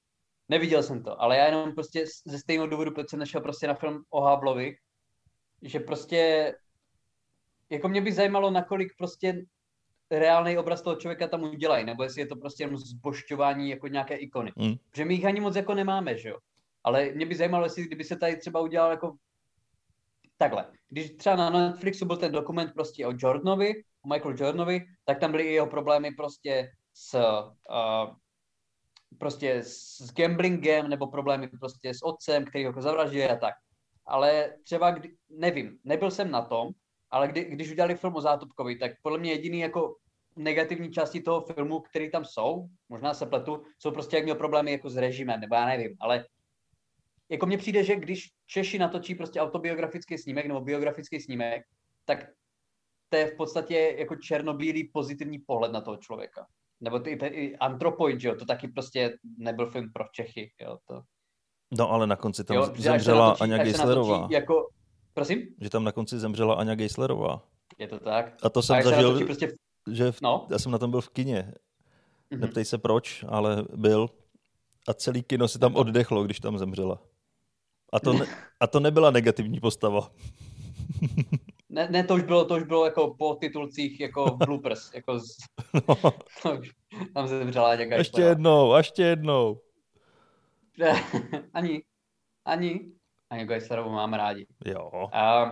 Neviděl 0.50 0.84
jsem 0.84 1.04
to, 1.04 1.22
ale 1.22 1.38
já 1.38 1.46
jenom 1.46 1.76
prostě 1.76 2.06
ze 2.26 2.40
stejného 2.40 2.68
důvodu, 2.68 2.92
proč 2.92 3.10
jsem 3.10 3.20
nešel 3.20 3.42
prostě 3.42 3.68
na 3.68 3.74
film 3.74 4.04
o 4.10 4.22
Havlovi, 4.22 4.76
že 5.62 5.80
prostě, 5.80 6.54
jako 7.70 7.88
mě 7.88 8.02
by 8.02 8.12
zajímalo, 8.12 8.52
nakolik 8.52 8.94
prostě 8.98 9.46
reálný 10.12 10.58
obraz 10.58 10.82
toho 10.82 10.96
člověka 10.96 11.28
tam 11.28 11.44
udělají, 11.44 11.86
nebo 11.86 12.04
jestli 12.04 12.22
je 12.22 12.28
to 12.28 12.36
prostě 12.36 12.64
jenom 12.64 12.78
zbošťování 12.78 13.70
jako 13.70 13.88
nějaké 13.88 14.16
ikony. 14.16 14.52
Mm. 14.56 14.76
Že 14.96 15.06
my 15.06 15.14
jich 15.14 15.26
ani 15.26 15.40
moc 15.40 15.56
jako 15.56 15.74
nemáme, 15.74 16.18
že 16.18 16.30
jo. 16.30 16.38
Ale 16.84 17.12
mě 17.16 17.26
by 17.26 17.36
zajímalo, 17.36 17.66
jestli 17.66 17.84
kdyby 17.84 18.04
se 18.04 18.16
tady 18.16 18.38
třeba 18.38 18.60
udělal 18.60 18.92
jako 18.92 19.16
takhle. 20.40 20.72
Když 20.90 21.12
třeba 21.12 21.36
na 21.36 21.50
Netflixu 21.50 22.06
byl 22.06 22.18
ten 22.18 22.32
dokument 22.32 22.72
prostě 22.74 23.08
o 23.08 23.14
Jordanovi, 23.18 23.74
o 24.02 24.08
Michael 24.08 24.36
Jordanovi, 24.38 24.86
tak 25.06 25.20
tam 25.20 25.32
byly 25.32 25.44
i 25.44 25.54
jeho 25.54 25.68
problémy 25.68 26.12
prostě 26.12 26.72
s 26.94 27.14
uh, 27.14 28.16
prostě 29.18 29.56
s 29.64 30.14
gamblingem 30.14 30.90
nebo 30.90 31.08
problémy 31.08 31.48
prostě 31.48 31.94
s 31.94 32.02
otcem, 32.04 32.46
který 32.46 32.64
ho 32.64 32.70
jako 32.70 32.82
zavraždil 32.82 33.32
a 33.32 33.36
tak. 33.36 33.54
Ale 34.06 34.54
třeba, 34.64 34.92
kdy, 34.92 35.16
nevím, 35.30 35.78
nebyl 35.84 36.12
jsem 36.12 36.32
na 36.32 36.42
tom, 36.42 36.70
ale 37.12 37.28
kdy, 37.28 37.44
když 37.44 37.72
udělali 37.72 37.96
film 37.96 38.16
o 38.16 38.22
Zátopkovi, 38.22 38.76
tak 38.76 38.92
podle 39.02 39.18
mě 39.18 39.32
jediný 39.32 39.60
jako 39.60 39.96
negativní 40.36 40.92
části 40.92 41.22
toho 41.22 41.42
filmu, 41.42 41.80
které 41.80 42.10
tam 42.10 42.26
jsou, 42.26 42.68
možná 42.90 43.14
se 43.14 43.26
pletu, 43.26 43.64
jsou 43.80 43.92
prostě 43.92 44.16
jak 44.18 44.24
měl 44.24 44.36
problémy 44.36 44.72
jako 44.72 44.90
s 44.90 44.98
režimem, 44.98 45.40
nebo 45.40 45.56
já 45.56 45.66
nevím, 45.66 45.96
ale 46.00 46.26
jako 47.30 47.46
mně 47.46 47.58
přijde, 47.58 47.84
že 47.84 47.96
když 47.96 48.30
Češi 48.52 48.80
natočí 48.80 49.16
prostě 49.16 49.42
autobiografický 49.42 50.18
snímek 50.18 50.46
nebo 50.46 50.62
biografický 50.62 51.20
snímek, 51.20 51.64
tak 52.06 52.26
to 53.10 53.18
je 53.18 53.26
v 53.28 53.38
podstatě 53.38 53.96
jako 53.98 54.16
černobílý 54.16 54.90
pozitivní 54.94 55.40
pohled 55.40 55.72
na 55.72 55.82
toho 55.82 55.98
člověka. 55.98 56.48
Nebo 56.82 57.00
ty, 57.00 57.16
ty 57.16 57.58
že 58.18 58.28
jo, 58.28 58.36
to 58.36 58.46
taky 58.46 58.68
prostě 58.68 59.18
nebyl 59.38 59.72
film 59.72 59.92
pro 59.94 60.04
Čechy, 60.14 60.52
jo, 60.62 60.78
to. 60.88 61.02
No 61.78 61.92
ale 61.92 62.08
na 62.08 62.16
konci 62.16 62.44
tam 62.44 62.58
jo, 62.58 62.74
zemřela 62.78 63.28
natočí- 63.28 63.44
Aňa 63.44 63.64
Geislerová. 63.64 64.28
Jako, 64.32 64.70
prosím? 65.14 65.56
Že 65.62 65.70
tam 65.70 65.84
na 65.84 65.92
konci 65.92 66.20
zemřela 66.20 66.56
Aňa 66.56 66.76
Geislerová. 66.76 67.42
Je 67.78 67.88
to 67.88 68.00
tak? 68.00 68.38
A 68.44 68.50
to 68.50 68.60
A 68.60 68.64
jsem 68.64 68.82
se 68.82 68.90
zažil, 68.90 69.26
prostě, 69.26 69.56
že 69.92 70.12
v, 70.12 70.22
no, 70.22 70.48
já 70.52 70.60
jsem 70.60 70.72
na 70.72 70.78
tom 70.78 70.92
byl 70.92 71.02
v 71.02 71.10
kině. 71.10 71.54
mhm. 72.32 72.42
Neptej 72.42 72.66
se 72.66 72.78
proč, 72.78 73.26
ale 73.28 73.66
byl. 73.76 74.10
A 74.88 74.94
celý 74.94 75.24
kino 75.24 75.48
si 75.48 75.60
tam 75.60 75.76
oddechlo, 75.76 76.24
když 76.24 76.40
tam 76.40 76.58
zemřela. 76.58 77.02
A 77.94 78.00
to, 78.00 78.14
ne, 78.14 78.26
a 78.60 78.68
to 78.68 78.80
nebyla 78.80 79.12
negativní 79.12 79.60
postava. 79.60 80.12
Ne, 81.72 81.88
ne, 81.92 82.04
to 82.04 82.16
už 82.16 82.24
bylo, 82.24 82.46
to 82.46 82.56
už 82.56 82.64
bylo 82.64 82.86
jako 82.86 83.16
po 83.18 83.36
titulcích 83.36 84.00
jako 84.00 84.38
bloopers, 84.46 84.94
jako 84.94 85.20
z, 85.20 85.38
No, 85.74 85.96
to 86.44 86.56
už, 86.60 86.72
tam 87.14 87.28
zemřela 87.28 87.76
nějaká 87.76 87.96
ještě 87.96 88.22
jednou, 88.22 88.76
ještě 88.78 89.04
jednou. 89.04 89.62
ani, 91.54 91.84
ani, 92.46 92.92
ani 93.30 93.46
Geislerovu 93.46 93.90
máme 93.90 94.18
rádi. 94.18 94.48
Jo. 94.66 95.10
A 95.14 95.52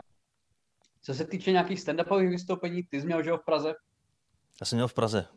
co 1.01 1.13
se 1.13 1.25
týče 1.25 1.51
nějakých 1.51 1.79
stand-upových 1.79 2.29
vystoupení, 2.29 2.83
ty 2.83 2.99
jsi 3.01 3.05
měl, 3.05 3.23
že 3.23 3.29
jo, 3.29 3.37
v 3.37 3.45
Praze? 3.45 3.73
Já 4.61 4.65
jsem 4.65 4.77
měl 4.77 4.87
v 4.87 4.93
Praze 4.93 5.27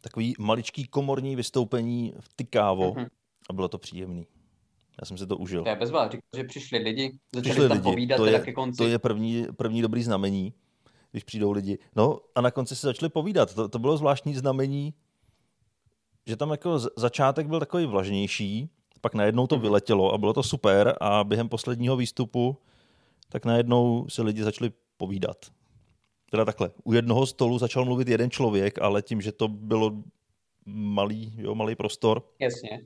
takový 0.00 0.34
maličký 0.38 0.88
komorní 0.88 1.36
vystoupení 1.36 2.14
v 2.20 2.28
Tykávo 2.36 2.94
Mhm. 2.94 3.06
a 3.50 3.52
bylo 3.52 3.68
to 3.68 3.78
příjemný. 3.78 4.26
Já 5.00 5.04
jsem 5.06 5.18
si 5.18 5.26
to 5.26 5.36
užil. 5.36 5.62
To 5.62 5.68
je 5.68 5.76
bezva, 5.76 6.04
říkal, 6.08 6.20
že 6.36 6.44
přišli 6.44 6.78
lidi, 6.78 7.18
začali 7.34 7.42
Přišli 7.50 7.68
tam 7.68 7.76
lidi, 7.78 7.82
povídat 7.90 8.16
to 8.16 8.26
je, 8.26 8.40
ke 8.40 8.52
konci. 8.52 8.76
to 8.78 8.86
je 8.88 8.98
první, 8.98 9.46
první 9.56 9.82
dobrý 9.82 10.02
znamení, 10.02 10.52
když 11.10 11.24
přijdou 11.24 11.50
lidi. 11.52 11.78
No 11.96 12.18
a 12.34 12.40
na 12.40 12.50
konci 12.50 12.76
se 12.76 12.86
začali 12.86 13.08
povídat. 13.10 13.54
To, 13.54 13.68
to 13.68 13.78
bylo 13.78 13.96
zvláštní 13.96 14.34
znamení, 14.34 14.94
že 16.26 16.36
tam 16.36 16.50
jako 16.50 16.78
začátek 16.96 17.46
byl 17.46 17.60
takový 17.60 17.86
vlažnější, 17.86 18.68
pak 19.00 19.14
najednou 19.14 19.46
to 19.46 19.54
Mhm. 19.56 19.62
vyletělo 19.62 20.12
a 20.14 20.18
bylo 20.18 20.32
to 20.32 20.42
super 20.42 20.96
a 21.00 21.24
během 21.24 21.48
posledního 21.48 21.96
výstupu 21.96 22.56
tak 23.28 23.44
najednou 23.44 24.06
se 24.08 24.22
lidi 24.22 24.42
začali 24.42 24.70
povídat. 24.96 25.36
Teda 26.30 26.44
takhle, 26.44 26.70
u 26.84 26.92
jednoho 26.92 27.26
stolu 27.26 27.58
začal 27.58 27.84
mluvit 27.84 28.08
jeden 28.08 28.30
člověk, 28.30 28.78
ale 28.82 29.02
tím, 29.02 29.20
že 29.20 29.32
to 29.32 29.48
bylo 29.48 30.02
malý, 30.66 31.32
jo, 31.36 31.54
malý 31.54 31.74
prostor, 31.74 32.22
Jasně. 32.38 32.80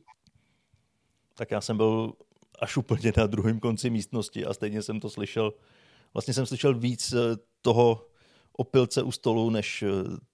Tak 1.35 1.51
já 1.51 1.61
jsem 1.61 1.77
byl 1.77 2.13
až 2.59 2.77
úplně 2.77 3.13
na 3.17 3.27
druhém 3.27 3.61
konci 3.61 3.91
místnosti 3.91 4.45
a 4.45 4.55
stejně 4.55 4.83
jsem 4.83 5.01
to 5.01 5.11
slyšel. 5.11 5.53
Vlastně 6.15 6.35
jsem 6.35 6.47
slyšel 6.47 6.75
víc 6.75 7.13
eh, 7.13 7.37
toho 7.63 8.07
opilce 8.53 9.03
u 9.03 9.13
stolu, 9.13 9.51
než 9.51 9.83
eh, 9.83 9.89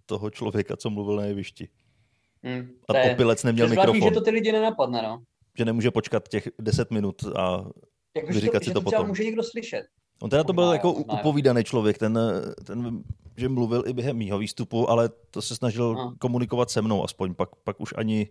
toho 0.07 0.31
člověka, 0.31 0.77
co 0.77 0.91
mluvil 0.91 1.17
na 1.17 1.25
jevišti. 1.25 1.69
Hm, 2.47 2.69
A 2.89 2.99
je, 2.99 3.13
opilec 3.13 3.45
neměl 3.45 3.67
je 3.67 3.71
zvláštní, 3.73 3.93
mikrofon, 3.93 4.15
že 4.15 4.21
to 4.21 4.25
ty 4.25 4.31
lidi 4.31 4.53
nenapadne, 4.53 5.03
no. 5.03 5.23
že 5.59 5.65
nemůže 5.65 5.91
počkat 5.91 6.29
těch 6.29 6.49
10 6.59 6.91
minut 6.91 7.17
a 7.37 7.65
Jako, 8.17 8.27
Vyříkat 8.33 8.63
to, 8.63 8.65
si 8.65 8.73
to 8.75 8.81
to 8.81 8.85
potom. 8.85 9.09
může 9.09 9.25
někdo 9.25 9.43
slyšet. 9.43 9.83
On 10.23 10.31
teda 10.31 10.45
to 10.45 10.53
byl 10.53 10.73
jako 10.73 10.93
možná 10.95 11.15
upovídaný 11.21 11.65
člověk, 11.65 11.99
ten, 11.99 12.19
eh, 12.19 12.65
ten, 12.65 13.03
že 13.37 13.49
mluvil 13.49 13.85
i 13.87 13.93
během 13.93 14.17
mýho 14.17 14.39
výstupu, 14.39 14.91
ale 14.91 15.09
to 15.31 15.43
se 15.43 15.57
snažil 15.57 15.95
No. 15.95 16.15
komunikovat 16.19 16.71
se 16.71 16.83
mnou 16.83 17.05
aspoň, 17.05 17.35
pak, 17.35 17.49
pak 17.65 17.81
už 17.81 17.95
ani 17.97 18.29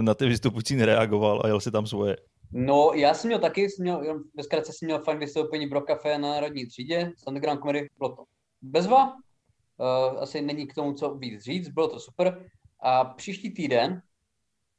na 0.00 0.14
ty 0.14 0.26
vystupující 0.26 0.76
nereagoval 0.76 1.40
a 1.44 1.46
jel 1.46 1.60
si 1.60 1.70
tam 1.70 1.86
svoje. 1.86 2.16
No, 2.52 2.90
já 2.94 3.14
jsem 3.14 3.28
měl 3.28 3.38
taky, 3.38 3.70
jsem 3.70 3.82
měl, 3.82 4.22
zkratce 4.42 4.72
jsem 4.72 4.86
měl 4.86 4.98
fajn 4.98 5.18
vystoupení 5.18 5.66
Bro 5.66 5.80
Café 5.80 6.18
na 6.18 6.28
Národní 6.28 6.66
třídě, 6.66 7.12
z 7.16 7.26
Underground 7.26 7.60
Comedy, 7.60 7.88
bylo 7.98 8.16
to 8.16 8.24
bezva, 8.62 9.12
uh, 9.12 10.22
asi 10.22 10.42
není 10.42 10.66
k 10.66 10.74
tomu 10.74 10.92
co 10.92 11.14
víc 11.14 11.42
říct, 11.42 11.68
bylo 11.68 11.88
to 11.88 12.00
super. 12.00 12.50
A 12.80 13.04
příští 13.04 13.50
týden, 13.50 14.02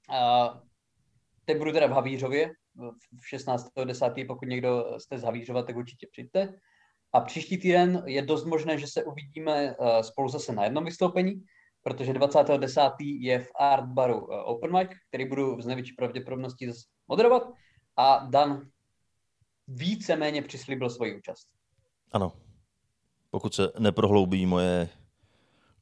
uh, 0.09 0.57
teď 1.45 1.57
budu 1.57 1.71
teda 1.71 1.87
v 1.87 1.91
Havířově, 1.91 2.51
v 3.21 3.33
16.10., 3.33 4.27
pokud 4.27 4.45
někdo 4.45 4.95
jste 4.97 5.17
z 5.17 5.23
Havířova, 5.23 5.63
tak 5.63 5.75
určitě 5.75 6.07
přijďte. 6.11 6.53
A 7.13 7.19
příští 7.19 7.57
týden 7.57 8.03
je 8.05 8.21
dost 8.21 8.45
možné, 8.45 8.77
že 8.77 8.87
se 8.87 9.03
uvidíme 9.03 9.75
uh, 9.75 9.99
spolu 9.99 10.29
zase 10.29 10.53
na 10.53 10.63
jednom 10.63 10.85
vystoupení, 10.85 11.43
protože 11.83 12.13
20.10. 12.13 12.91
je 13.19 13.39
v 13.39 13.47
Art 13.59 13.85
Baru 13.85 14.19
uh, 14.25 14.33
Open 14.45 14.77
Mic, 14.77 14.89
který 15.07 15.25
budu 15.29 15.61
z 15.61 15.65
největší 15.65 15.93
pravděpodobností 15.93 16.71
moderovat 17.07 17.43
a 17.97 18.17
Dan 18.29 18.61
víceméně 19.67 20.41
přislíbil 20.41 20.89
svoji 20.89 21.17
účast. 21.17 21.47
Ano. 22.11 22.31
Pokud 23.31 23.53
se 23.55 23.71
neprohloubí 23.79 24.45
moje 24.45 24.89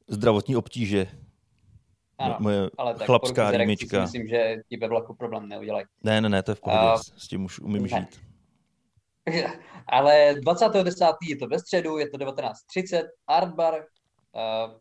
zdravotní 0.08 0.56
obtíže, 0.56 1.06
Ano, 2.18 2.34
mo- 2.34 2.40
moje 2.42 2.70
ale 2.78 2.94
tak 2.94 3.06
chlapská 3.06 3.50
rýmička. 3.50 4.00
Myslím, 4.00 4.26
že 4.28 4.56
ti 4.68 4.76
ve 4.76 4.88
vlaku 4.88 5.14
problém 5.14 5.48
neudělají. 5.48 5.86
Ne, 6.02 6.20
ne, 6.20 6.28
ne, 6.28 6.42
to 6.42 6.50
je 6.50 6.54
v 6.54 6.60
pohodě, 6.60 6.78
A- 6.80 6.96
s- 6.98 7.28
tím 7.28 7.44
už 7.44 7.60
umím 7.60 7.82
Ne. 7.82 7.88
žít. 7.88 8.20
Ale 9.86 10.34
20.10. 10.34 11.14
je 11.28 11.36
to 11.36 11.46
ve 11.46 11.58
středu, 11.58 11.98
je 11.98 12.10
to 12.10 12.16
19.30, 12.16 13.02
Art 13.26 13.54
Bar. 13.54 13.74
Uh, 13.74 13.80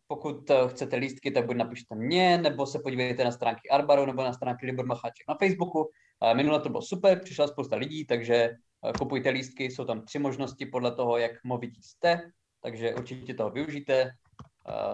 pokud 0.07 0.49
eh, 0.49 0.67
chcete 0.67 0.95
lístky, 0.95 1.31
tak 1.31 1.45
buď 1.45 1.55
napište 1.55 1.95
mě, 1.95 2.37
nebo 2.37 2.65
se 2.65 2.79
podívejte 2.79 3.23
na 3.23 3.31
stránky 3.31 3.69
Artbaru, 3.69 4.05
nebo 4.05 4.23
na 4.23 4.33
stránky 4.33 4.65
Libor 4.65 4.85
Macháček 4.85 5.27
na 5.29 5.35
Facebooku. 5.35 5.79
Uh, 5.79 6.33
minule 6.33 6.59
to 6.59 6.69
bylo 6.69 6.81
super, 6.81 7.19
přišla 7.23 7.47
spousta 7.47 7.75
lidí, 7.75 8.05
takže 8.05 8.49
kupujte 8.97 9.29
lístky, 9.29 9.63
jsou 9.63 9.85
tam 9.85 10.01
tři 10.01 10.19
možnosti 10.19 10.65
podle 10.65 10.91
toho, 10.95 11.17
jak 11.17 11.31
movití 11.43 11.81
jste, 11.83 12.21
takže 12.61 12.95
určitě 12.95 13.33
toho 13.33 13.49
využijte. 13.49 14.11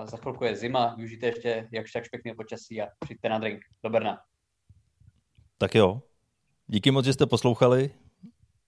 Za 0.03 0.17
chvilku 0.17 0.43
je 0.43 0.55
zima, 0.55 0.95
využijte 0.95 1.25
ještě 1.25 1.67
jakž 1.71 1.91
tak 1.91 2.03
pěkného 2.11 2.35
počasí 2.35 2.81
a 2.81 2.87
přijďte 2.99 3.29
na 3.29 3.37
drink 3.37 3.61
do 3.83 3.89
Brna. 3.89 4.17
Tak 5.57 5.75
jo. 5.75 6.01
Díky 6.67 6.91
moc, 6.91 7.05
že 7.05 7.13
jste 7.13 7.25
poslouchali 7.25 7.91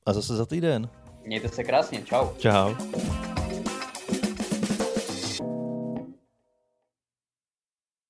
a 0.06 0.14
zase 0.14 0.36
za 0.36 0.46
týden. 0.46 0.90
Mějte 1.24 1.50
se 1.50 1.64
krásně, 1.64 2.02
čau. 2.04 2.30
Čau. 2.38 2.76